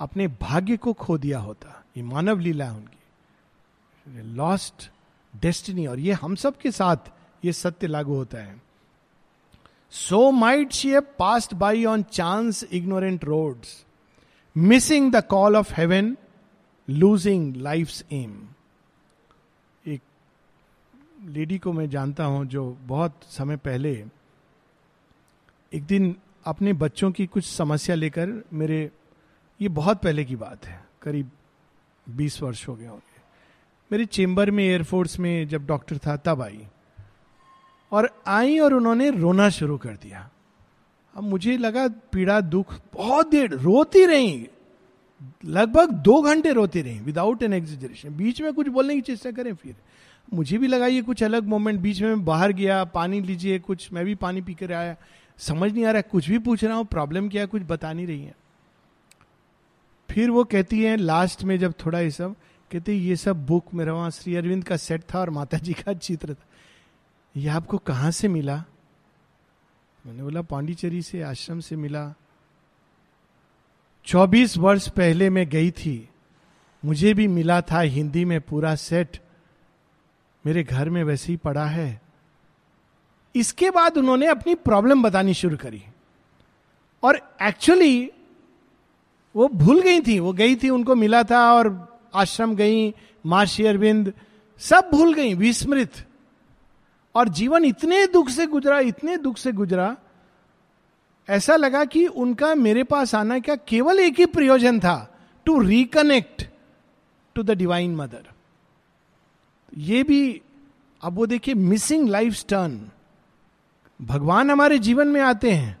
[0.00, 4.90] अपने भाग्य को खो दिया होता। ये मानव लीला है उनकी। लॉस्ट
[5.34, 7.10] डेस्टिनी और ये हम सब के साथ
[7.44, 8.62] ये सत्य लागू होता है।
[9.92, 13.84] So might she have passed by on chance ignorant roads
[14.56, 16.16] missing the call of heaven
[16.88, 18.48] losing life aim
[21.20, 23.92] lady को मैं जानता हूँ जो बहुत समय पहले
[25.72, 28.90] एक दिन अपने बच्चों की कुछ समस्या लेकर मेरे,
[29.60, 31.30] ये बहुत पहले की बात है, करीब
[32.06, 33.20] बीस वर्ष हो गए होंगे।
[33.90, 36.66] मेरे चेंबर में, एयरफोर्स में जब डॉक्टर था, तब आई।
[37.92, 40.28] और आई और उन्होंने रोना शुरू कर दिया।
[41.14, 44.48] अब मुझे लगा पीड़ा, दुख बहुत देर रोती रही।
[45.44, 49.54] लगभग दो घंटे रोती रही विदाउट एन एग्जिजरेशन बीच में कुछ बोलने की चेष्टा करें,
[49.54, 49.74] फिर
[50.34, 54.04] मुझे भी लगा ये कुछ अलग मोमेंट, बीच में बाहर गया, पानी लीजिए, कुछ, मैं
[54.04, 54.96] भी पानी पी कर आया।
[55.38, 58.06] समझ नहीं आ रहा, कुछ भी पूछ रहा हूँ, प्रॉब्लम क्या है, कुछ बता नहीं
[58.06, 58.34] रही है।
[60.10, 62.36] फिर वो कहती है, लास्ट में जब थोड़ा ये सब,
[62.72, 65.92] कहते ये सब बुक मेरा वहाँ श्री अरविंद का सेट था और माता जी का
[65.92, 66.46] चित्र था।
[67.36, 68.64] ये आपको कहाँ से मिला?
[70.06, 72.14] मैंने बोला, पांडिचेरी से, आश्रम से मिला।
[74.04, 76.08] 24 वर्ष पहले मैं गई थी।
[76.84, 79.18] मुझे भी मिला था हिंदी में पूरा सेट
[80.46, 82.00] मेरे घर में वैसे ही पड़ा है।
[83.36, 85.84] इसके बाद उन्होंने अपनी प्रॉब्लम बतानी शुरू करी।
[87.02, 88.10] और एक्चुअली
[89.36, 92.94] वो भूल गई थी। वो गई थी, उनको मिला था और आश्रम गई
[93.26, 94.12] मार्शी अरविंद,
[94.58, 95.92] सब भूल गई, विस्मृत।
[97.14, 99.96] और जीवन इतने दुख से गुजरा, इतने दुख से गुजरा,
[101.28, 106.48] ऐसा लगा कि उनका मेरे पास आना क्या केवल एक ही प्रयोजन था to reconnect
[107.34, 108.26] to the divine mother
[109.78, 110.42] ये भी,
[111.02, 112.90] अब वो देखिए मिसिंग लाइफ टर्न
[114.02, 115.78] भगवान हमारे जीवन में आते हैं।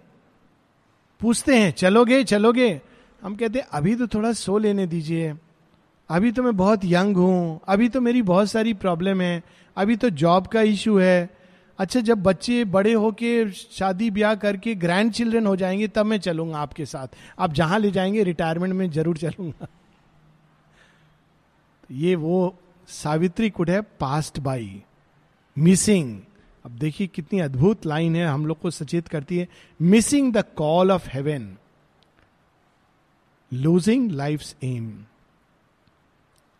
[1.20, 2.80] पूछते हैं, चलोगे चलोगे?
[3.22, 5.34] हम कहते हैं, अभी तो थोड़ा सो लेने दीजिए।
[6.08, 9.42] अभी तो मैं बहुत यंग हूँ। अभी तो मेरी बहुत सारी प्रॉब्लम है।
[9.76, 11.30] अभी तो जॉब का इशू है।
[11.78, 16.58] अच्छा जब बच्चे बड़े होके शादी ब्याह करके ग्रैंड चिल्ड्रन हो जाएँगे, तब मैं चलूँगा
[16.58, 19.66] आपके साथ। आप जहाँ ले जाएँगे रिटायरमेंट में ज़रूर चलूँगा।
[21.90, 24.82] ये वो सावित्री कुड है पास्ट बाई
[25.56, 26.20] मिसिंग
[26.64, 29.48] अब देखिए कितनी अद्भुत लाइन है, हम लोग को सचेत करती है.
[29.80, 31.56] Missing the call of heaven
[33.52, 35.06] losing life aim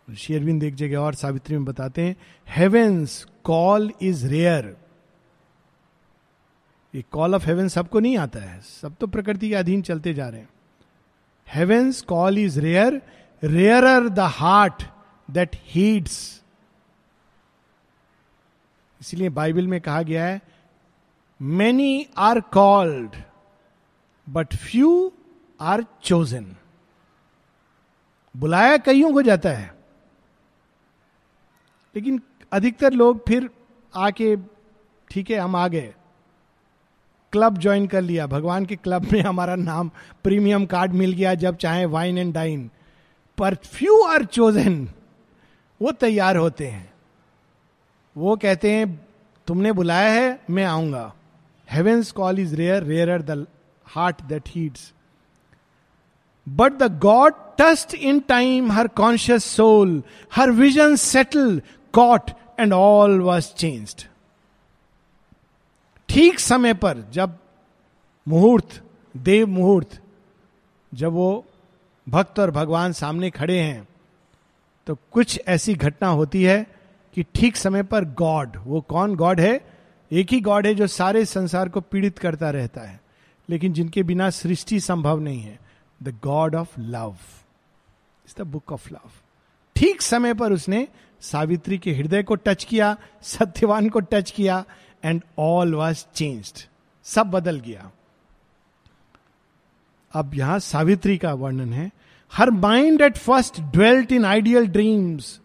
[0.07, 2.15] शेरविंद एक जगह और सावित्री में बताते हैं
[2.47, 4.75] हेवेंस कॉल इज़ रेयर
[6.93, 10.27] ये कॉल ऑफ़ हेवन सबको नहीं आता है, सब तो प्रकृति के अधीन चलते जा
[10.29, 10.49] रहे हैं.
[11.47, 13.01] Heaven's call is rare
[13.43, 14.83] rare the heart
[15.31, 16.41] that heeds
[19.01, 20.41] इसलिए बाइबल में कहा गया है
[21.41, 23.15] many are called
[24.29, 25.13] but few
[25.61, 26.55] are chosen
[28.37, 29.73] बुलाया कईयों को जाता है।
[31.95, 33.49] लेकिन अधिकतर लोग फिर
[33.95, 34.35] आके,
[35.09, 35.93] ठीक है, हम आ गए।
[37.31, 39.91] क्लब ज्वाइन कर लिया। भगवान के क्लब में हमारा नाम,
[40.23, 42.69] प्रीमियम कार्ड मिल गया जब चाहे वाइन एंड डाइन
[43.37, 44.85] पर फ्यू आर चोजन
[45.81, 46.93] वो तैयार होते हैं।
[48.15, 49.07] वो कहते हैं,
[49.47, 51.13] तुमने बुलाया है, मैं आऊँगा।
[51.71, 53.47] Heaven's call is rare rare the
[53.87, 54.93] heart that heeds
[56.49, 60.01] but the god touched in time her conscious soul
[60.35, 61.61] her vision settled
[61.93, 64.03] caught and all was changed
[66.09, 67.37] ठीक समय पर जब
[68.27, 68.81] मुहूर्त,
[69.17, 69.99] देव मुहूर्त,
[70.91, 71.45] जब वो
[72.09, 73.87] भक्त और भगवान सामने खड़े हैं
[74.91, 76.65] तो कुछ ऐसी घटना होती है
[77.17, 79.53] कि ठीक समय पर गॉड, वो कौन गॉड है?
[80.11, 82.99] एक ही गॉड है जो सारे संसार को पीड़ित करता रहता है,
[83.49, 85.59] लेकिन जिनके बिना सृष्टि संभव नहीं है
[86.03, 87.15] the god of love
[88.25, 89.11] is the book of love
[89.75, 90.87] ठीक समय पर उसने
[91.21, 94.63] सावित्री के हृदय को टच किया, सत्यवान को टच किया
[95.05, 96.67] एंड ऑल वॉज़ चेंज्ड
[97.05, 97.91] सब बदल गया।
[100.13, 101.91] अब यहाँ सावित्री का वर्णन है
[102.37, 105.39] her mind at first dwelt in ideal dreams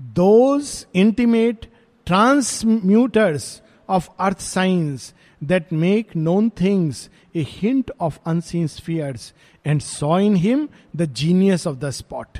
[0.00, 1.66] those intimate
[2.06, 9.34] transmuters of earth science that make known things a hint of unseen spheres
[9.66, 12.38] and saw in him the genius of the spot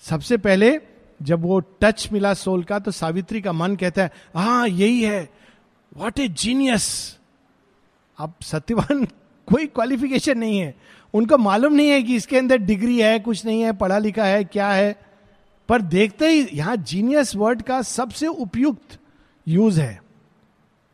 [0.00, 0.80] सबसे पहले
[1.22, 5.28] जब वो touch मिला soul का तो सावित्री का मन कहता है हाँ यही है।
[5.96, 7.18] वॉट ए जीनियस
[8.18, 9.04] अब सत्यवान
[9.46, 10.74] कोई क्वालिफिकेशन नहीं है।
[11.14, 14.44] उनको मालूम नहीं है कि इसके अंदर डिग्री है, कुछ नहीं है, पढ़ा लिखा है,
[14.44, 14.96] क्या है।
[15.68, 18.98] पर देखते ही यहाँ जीनियस वर्ड का सबसे उपयुक्त
[19.48, 20.02] यूज़ है।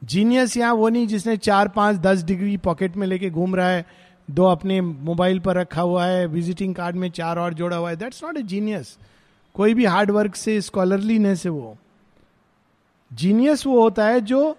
[0.05, 3.87] जीनियस यहाँ वो नहीं जिसने चार, पाँच, दस डिग्री पॉकेट में लेके घूम रहा है,
[4.31, 7.96] दो अपने मोबाइल पर रखा हुआ है विजिटिंग कार्ड में चार और जोड़ा हुआ है।
[7.96, 8.98] दैट्स नॉट ए जीनियस
[9.55, 11.77] कोई भी हार्ड वर्क से स्कॉलरलीनेस है वो।
[13.12, 14.57] जीनियस वो होता है जो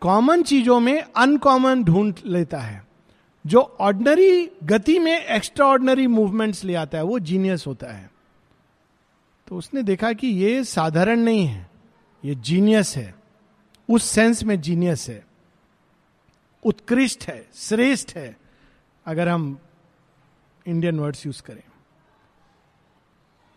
[0.00, 2.87] कॉमन चीज़ों में अनकॉमन ढूंढ लेता है।
[3.48, 8.10] जो ऑर्डनरी गति में एक्स्ट्रा ऑर्डनरी मूवमेंट्स ले आता है, वो जीनियस होता है।
[9.48, 11.70] तो उसने देखा कि ये साधारण नहीं है,
[12.24, 13.14] ये जीनियस है।
[13.88, 15.26] उस सेंस में जीनियस है।
[16.62, 18.36] उत्कृष्ट है, श्रेष्ठ है,
[19.06, 19.58] अगर हम
[20.66, 21.62] इंडियन वर्ड्स यूज़ करें।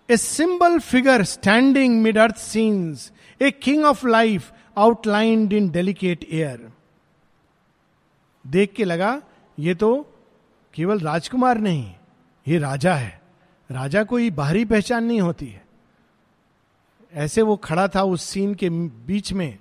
[0.10, 6.72] A symbol figure standing mid earth scenes a king of life outlined in delicate air
[8.48, 9.22] देख के लगा
[9.62, 9.96] ये तो
[10.74, 11.94] केवल राजकुमार नहीं,
[12.48, 13.20] ये राजा है।
[13.70, 15.64] राजा कोई बाहरी पहचान नहीं होती है।
[17.14, 18.70] ऐसे वो खड़ा था उस सीन के
[19.06, 19.58] बीच में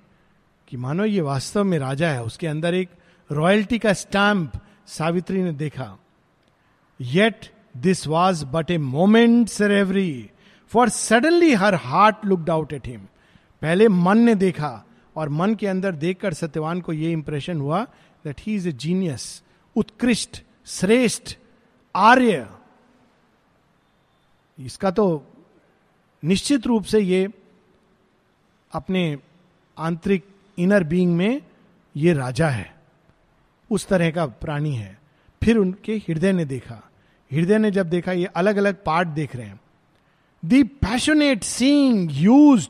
[0.67, 2.89] कि मानो ये वास्तव में राजा है। उसके अंदर एक
[3.29, 4.51] रॉयल्टी का स्टैंप
[4.87, 5.97] सावित्री ने देखा।
[6.99, 10.29] Yet this was but a moment sir every
[10.71, 13.01] for suddenly her heart looked out at him
[13.61, 14.85] पहले मन ने देखा
[15.15, 17.83] और मन के अंदर देखकर सत्यवान को यह इंप्रेशन हुआ
[18.25, 19.43] that he is a genius
[19.75, 21.37] उत्कृष्ट, श्रेष्ठ,
[21.95, 22.47] आर्य।
[24.59, 25.27] इसका तो
[26.23, 27.29] निश्चित रूप से ये
[28.73, 29.17] अपने
[29.77, 30.25] आंतरिक
[30.57, 31.41] इनर बीइंग में
[31.95, 32.75] ये राजा है।
[33.71, 34.99] उस तरह का प्राणी है।
[35.43, 36.89] फिर उनके हृदय ने देखा।
[37.31, 39.61] हृदय ने जब देखा, ये अलग अलग पार्ट देख रहे हैं।
[40.45, 42.67] The passionate seeing use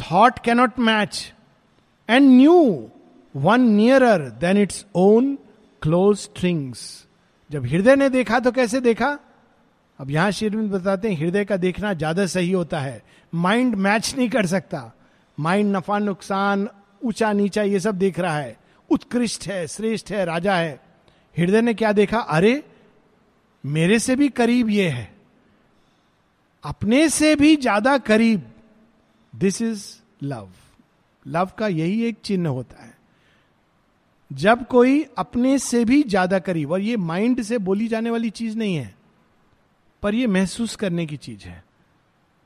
[0.00, 1.34] thought cannot match
[2.10, 2.90] and knew
[3.36, 5.38] one nearer than its own
[5.82, 7.06] close strings
[7.50, 9.18] जब हृदय ने देखा तो कैसे देखा?
[9.98, 14.28] अब यहाँ शेरविंद बताते हैं, हृदय का देखना ज़्यादा सही होता है। माइंड मैच नहीं
[14.28, 14.92] कर सकता।
[15.38, 16.68] माइंड नफा नुकसान,
[17.04, 18.56] ऊँचा नीचा ये सब देख रहा है।
[18.90, 20.80] उत्कृष्ट है, श्रेष्ठ है, राजा है।
[21.36, 22.18] हृदय ने क्या देखा?
[22.18, 22.62] अरे,
[23.64, 25.10] मेरे से भी करीब ये है।
[26.64, 28.50] अपने से भी ज़्यादा करीब।
[29.32, 29.84] दिस इज़
[30.22, 30.48] लव
[31.26, 32.91] लव का यही एक चिन्ह होता है।
[34.32, 38.56] जब कोई अपने से भी ज़्यादा करीब, और ये माइंड से बोली जाने वाली चीज़
[38.58, 38.94] नहीं है,
[40.02, 41.62] पर यह महसूस करने की चीज़ है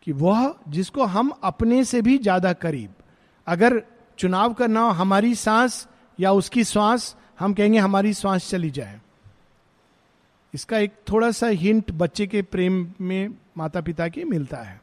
[0.07, 2.94] कि वह जिसको हम अपने से भी ज़्यादा करीब,
[3.46, 3.83] अगर
[4.18, 5.87] चुनाव करना हो, हमारी सांस
[6.18, 9.01] या उसकी श्वास, हम कहेंगे हमारी श्वास चली जाए।
[10.55, 14.81] इसका एक थोड़ा सा हिंट बच्चे के प्रेम में माता पिता के मिलता है।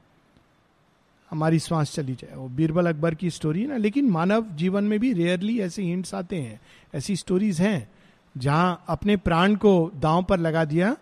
[1.34, 5.00] हमारी श्वास चली जाए। वो बीरबल अकबर की स्टोरी है ना, लेकिन मानव जीवन में
[5.00, 6.60] भी रेयरली ऐसे हिंट्स आते हैं,
[6.94, 7.90] ऐसी स्टोरीज हैं,
[8.36, 10.96] जहाँ अपने प्राण को दांव पर लगा दिया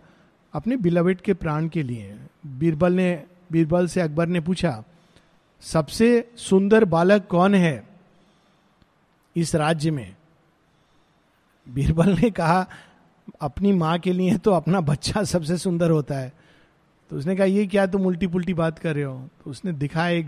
[0.53, 2.15] अपने बिलवेट के प्राण के लिए।
[2.47, 4.83] बीरबल ने, बीरबल से अकबर ने पूछा,
[5.63, 7.83] सबसे सुंदर बालक कौन है
[9.35, 10.15] इस राज्य में?
[11.67, 12.65] बीरबल ने कहा,
[13.41, 16.33] अपनी माँ के लिए तो अपना बच्चा सबसे सुंदर होता है।
[17.11, 19.29] तो उसने कहा, ये क्या तुम उल्टी पुल्टी बात कर रहे हो?
[19.43, 20.27] तो उसने दिखाया एक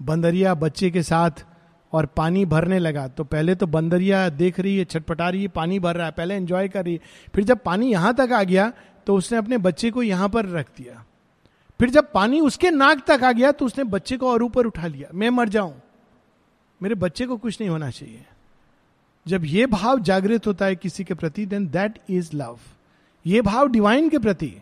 [0.00, 1.44] बंदरिया बच्चे के साथ
[1.92, 5.78] और पानी भरने लगा। तो पहले तो बंदरिया देख रही है, छटपटा रही है, पानी
[5.78, 7.00] भर रहा है, पहले एंजॉय कर रही है।
[7.34, 8.72] फिर जब पानी यहाँ तक आ गया
[9.06, 11.04] तो उसने अपने बच्चे को यहाँ पर रख दिया।
[11.80, 14.86] फिर जब पानी उसके नाक तक आ गया तो उसने बच्चे को और ऊपर उठा
[14.86, 15.74] लिया। मैं मर जाऊँ।
[16.80, 18.24] मेरे बच्चे को कुछ नहीं होना चाहिए।
[19.26, 22.58] जब ये भाव जागृत होता है किसी के प्रति देन दैट इज़ लव
[23.26, 24.54] ये भाव डिवाइन के प्रति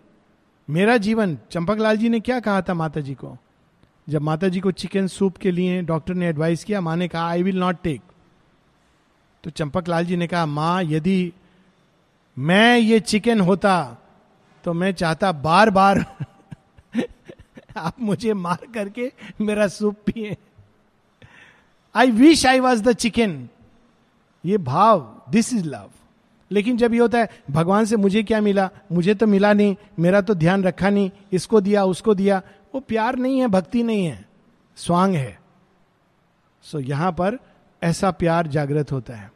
[0.71, 3.37] मेरा जीवन चंपक लाल जी ने क्या कहा था माता जी को?
[4.09, 7.29] जब माता जी को चिकन सूप के लिए डॉक्टर ने एडवाइस किया, माँ ने कहा
[7.29, 8.01] आई विल नॉट टेक
[9.45, 11.33] तो चंपक लाल जी ने कहा, माँ, यदि
[12.39, 13.97] मैं ये चिकन होता
[14.65, 16.17] तो मैं चाहता बार बार
[17.77, 20.37] आप मुझे मार करके मेरा सूप पिए।
[21.95, 23.49] I wish I was the chicken
[24.45, 25.91] ये भाव दिस इज़ लव
[26.51, 28.71] लेकिन जब ये होता है भगवान से मुझे क्या मिला?
[28.93, 32.43] मुझे तो मिला नहीं मेरा तो ध्यान रखा नहीं इसको दिया उसको दिया।
[32.75, 34.29] वो प्यार नहीं है भक्ति नहीं है
[34.77, 35.41] स्वांग है।
[36.63, 37.39] सो so, यहाँ पर
[37.83, 39.33] ऐसा प्यार जागृत होता है।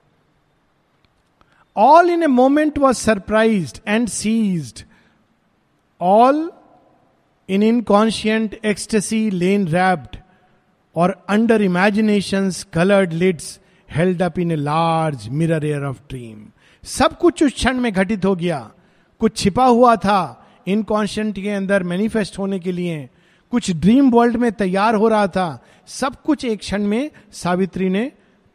[1.76, 4.84] All in a moment was surprised and seized
[6.00, 6.52] all
[7.50, 10.16] in inconscient ecstasy lane wrapped
[10.96, 16.36] or under imagination's colored lids held up in a large mirror air of dream.
[16.88, 18.58] सब कुछ उस क्षण में घटित हो गया।
[19.20, 20.20] कुछ छिपा हुआ था
[20.66, 23.08] इनकॉन्शियंट के अंदर मैनिफेस्ट होने के लिए।
[23.52, 25.48] कुछ ड्रीम वर्ल्ड में तैयार हो रहा था।
[25.86, 28.10] सब कुछ एक क्षण में सावित्री ने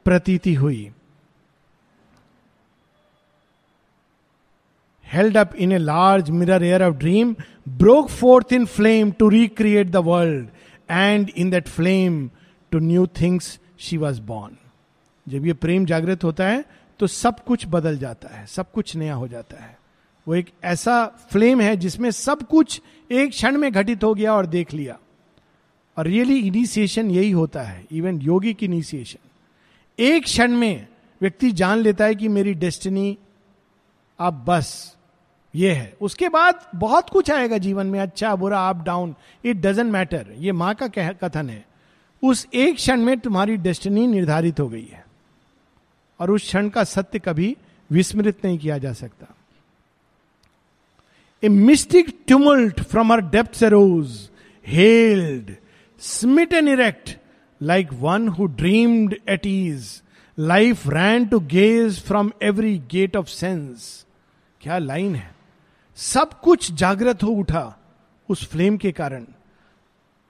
[0.06, 0.92] प्रतीति हुई।
[5.06, 7.36] Held up in a large mirror air of dream
[7.70, 10.48] broke forth in flame to recreate the world
[10.92, 12.30] and in that flame
[12.72, 14.58] to new things she was born
[15.28, 16.64] जब ये प्रेम जागृत होता है
[17.00, 19.78] तो सब कुछ बदल जाता है, सब कुछ नया हो जाता है।
[20.28, 22.82] वो एक ऐसा फ्लेम है जिसमें सब कुछ
[23.12, 24.98] एक क्षण में घटित हो गया और देख लिया।
[25.98, 29.30] और रियली इनिशिएशन यही होता है, इवन योगी की इनिशिएशन।
[30.00, 30.88] एक क्षण में
[31.22, 33.18] व्यक्ति जान लेता है कि मेरी डेस्टिनी
[34.20, 34.96] अब बस,
[35.56, 39.16] ये है। उसके बाद बहुत कुछ आएगा जीवन में अच्छा बुरा up down
[39.46, 41.66] it doesn't matter ये माँ का कथन है।
[42.24, 45.06] उस एक क्षण में तुम्हारी डेस्टिनी निर्धारित हो गई है।
[46.24, 47.55] और उस क्षण का सत्य कभी
[47.89, 49.28] विस्मृत नहीं किया जा सकता।
[51.43, 54.30] A mystic tumult from her depth rose
[54.67, 55.55] held
[56.01, 57.17] smit an erect
[57.61, 59.89] like one who dreamed at is
[60.38, 64.05] life ran to gaze from every gate of sense
[64.61, 65.36] क्या लाइन है?
[65.97, 67.65] सब कुछ जागृत हो उठा
[68.30, 69.26] उस फ्लेम के कारण।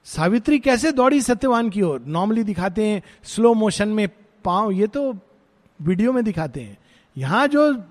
[0.07, 2.01] सावित्री कैसे दौड़ी सत्यवान की ओर?
[2.07, 4.07] नॉर्मली दिखाते हैं स्लो मोशन में
[4.45, 5.11] पाँव, ये तो
[5.81, 6.77] वीडियो में दिखाते हैं।
[7.17, 7.83] यहाँ जो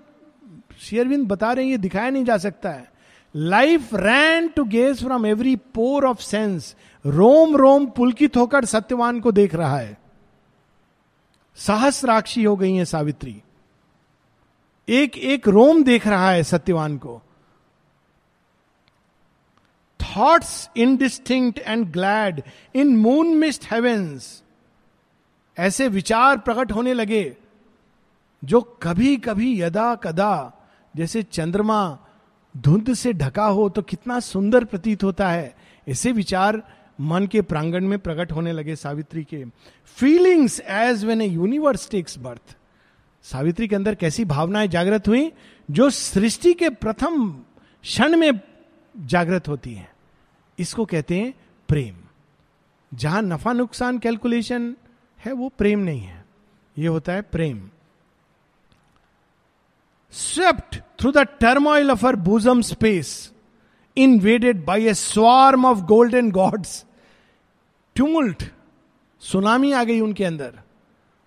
[0.80, 2.93] शेयरविंद बता रहे हैं, ये दिखाया नहीं जा सकता है।
[3.37, 6.76] Life ran to gaze from every pore of sense
[7.07, 9.99] रोम रोम पुलकित होकर सत्यवान को देख रहा है।
[11.57, 13.43] साहस राक्षी हो गई है सावित्री।
[14.89, 17.22] एक एक रोम देख रहा है सत्यवान को।
[20.01, 22.43] Thoughts indistinct and glad
[22.74, 24.43] in moon mist heavens
[25.59, 27.37] ऐसे विचार प्रकट होने लगे।
[28.45, 30.53] जो कभी कभी यदा कदा
[30.97, 31.99] जैसे चंद्रमा
[32.55, 35.55] धुंध से ढका हो तो कितना सुंदर प्रतीत होता है।
[35.88, 36.62] ऐसे विचार
[37.01, 39.45] मन के प्रांगण में प्रकट होने लगे सावित्री के।
[39.99, 42.57] Feelings as when a universe takes birth
[43.24, 45.32] Savitri के अंदर कैसी भावनाएँ जागृत हुई,
[45.70, 47.30] जो सृष्टि के प्रथम
[47.82, 48.40] क्षण में
[48.97, 49.90] जागृत होती हैं।
[50.59, 51.34] इसको कहते हैं
[51.68, 51.95] प्रेम।
[52.95, 54.74] जहाँ नफा नुकसान कैलकुलेशन
[55.24, 56.24] है, वो प्रेम नहीं है।
[56.78, 57.70] ये होता है प्रेम।
[60.13, 63.11] Swept through the turmoil of our bosom space
[63.97, 66.85] invaded by a swarm of golden gods
[67.97, 68.43] tumult
[69.23, 70.53] tsunami आ गई उनके अंदर।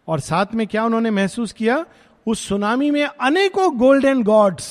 [0.08, 1.86] और साथ में क्या उन्होंने महसूस किया?
[2.28, 4.68] उस सुनामी में अनेकों गोल्डन गॉड्स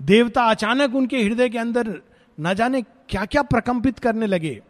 [0.00, 1.94] देवता अचानक उनके हृदय के अंदर
[2.38, 4.60] न जाने क्या क्या प्रकंपित करने लगे।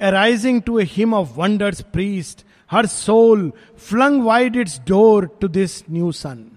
[0.00, 5.84] Arising to a hymn of wonder's priest her soul flung wide its door to this
[5.90, 6.50] new sun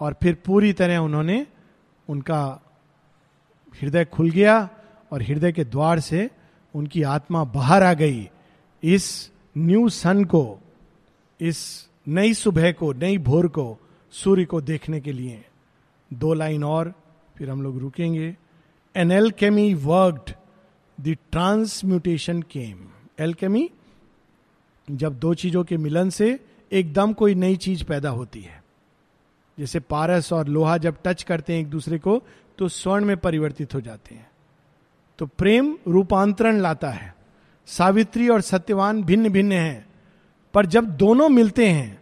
[0.00, 1.46] और फिर पूरी तरह उन्होंने
[2.08, 2.60] उनका
[3.82, 4.68] हृदय खुल गया
[5.12, 6.30] और हृदय के द्वार से
[6.74, 8.30] उनकी आत्मा बाहर आ गई
[8.82, 10.58] इस न्यू सन को,
[11.40, 13.78] इस नई सुबह को, नई भोर को,
[14.12, 15.44] सूर्य को देखने के लिए।
[16.12, 16.94] दो लाइन और,
[17.36, 18.36] फिर हम लोग रुकेंगे।
[18.96, 20.32] An alchemy worked
[21.00, 22.88] the transmutation came
[23.18, 23.70] alchemy
[24.90, 26.38] जब दो चीज़ों के मिलन से
[26.72, 28.62] एकदम कोई नई चीज़ पैदा होती है।
[29.58, 32.22] जैसे पारस और लोहा जब टच करते हैं एक दूसरे को
[32.58, 34.30] तो स्वर्ण में परिवर्तित हो जाते हैं।
[35.18, 37.14] तो प्रेम रूपांतरण लाता है।
[37.68, 39.86] सावित्री और सत्यवान भिन्न भिन्न हैं।
[40.54, 41.98] पर जब दोनों मिलते हैं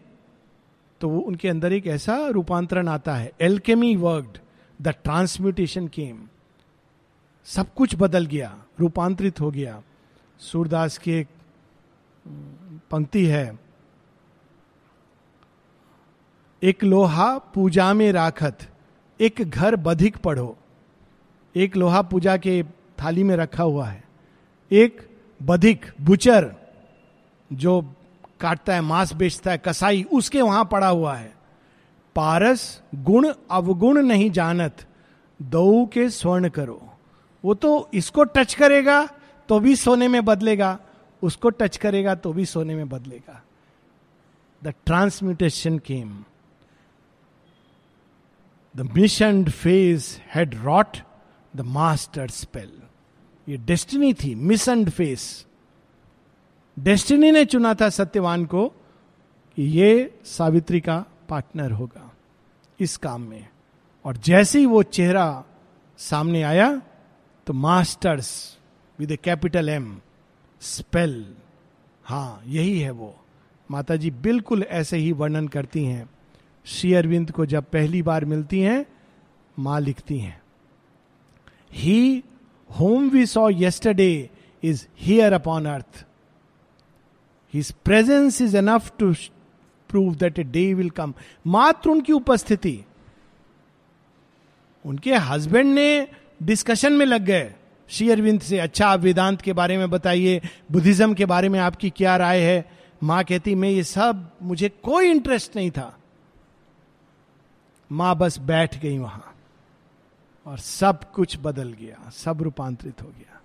[1.00, 4.38] तो वो उनके अंदर एक ऐसा रूपांतरण आता है। Alchemy worked
[4.80, 6.18] the transmutation came
[7.46, 9.82] सब कुछ बदल गया, रूपांतरित हो गया।
[10.40, 11.26] सूरदास की
[12.90, 13.58] पंक्ति है।
[16.62, 18.58] एक लोहा पूजा में राखत,
[19.20, 20.56] एक घर बधिक पढ़ो।
[21.56, 22.62] एक लोहा पूजा के
[23.02, 24.04] थाली में रखा हुआ है।
[24.72, 25.08] एक
[25.42, 26.54] बधिक बुचर
[27.52, 27.94] जो
[28.40, 31.34] काटता है, मांस बेचता है, कसाई, उसके वहाँ पड़ा हुआ है।
[32.16, 34.86] पारस गुण अवगुण नहीं जानत
[35.42, 36.82] दो के स्वर्ण करो।
[37.44, 39.08] वो तो इसको टच करेगा
[39.48, 40.78] तो भी सोने में बदलेगा।
[41.22, 43.42] उसको टच करेगा तो भी सोने में बदलेगा।
[44.62, 46.24] The transmutation came
[48.76, 50.96] the mission face had wrought
[51.56, 52.72] the master spell
[53.48, 55.46] ये डेस्टिनी थी मिसंड फेस
[56.78, 58.68] डेस्टिनी ने चुना था सत्यवान को
[59.56, 62.10] कि ये सावित्री का पार्टनर होगा
[62.80, 63.48] इस काम में।
[64.04, 65.44] और जैसे ही वो चेहरा
[65.98, 66.82] सामने आया
[67.46, 68.58] तो masters
[68.98, 70.00] with a capital M
[70.66, 71.34] spell.
[72.04, 73.14] हाँ यही है वो।
[73.70, 76.08] माता जी बिल्कुल ऐसे ही वर्णन करती हैं।
[76.66, 78.84] श्री अरविंद को जब पहली बार मिलती हैं,
[79.58, 80.40] माँ लिखती हैं।
[81.72, 82.24] He
[82.70, 84.30] whom we saw yesterday
[84.62, 86.04] is here upon earth
[87.54, 89.12] his presence is enough to
[89.88, 91.14] prove that a day will come
[91.46, 92.84] मात्र उनकी उपस्थिति।
[94.84, 96.08] उनके हस्बैंड ने
[96.42, 97.54] डिस्कशन में लग गए।
[97.88, 100.40] श्री अरविंद से अच्छा आप वेदांत के बारे में बताइए,
[100.72, 102.64] बुद्धिज्म के बारे में आपकी क्या राय है?
[103.02, 105.96] माँ कहती, मैं ये सब, मुझे कोई इंटरेस्ट नहीं था।
[107.90, 109.34] माँ बस बैठ गई वहाँ
[110.46, 113.40] और सब कुछ बदल गया, सब रूपांतरित हो गया।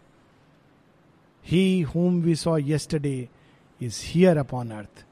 [1.46, 3.30] He whom we saw yesterday
[3.82, 5.06] is here upon earth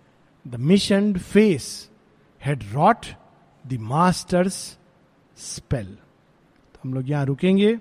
[0.45, 1.89] the mission face
[2.41, 3.05] had wrought
[3.65, 4.55] the master's
[5.37, 7.77] spell तो हम लोग यहाँ रुकेंगे।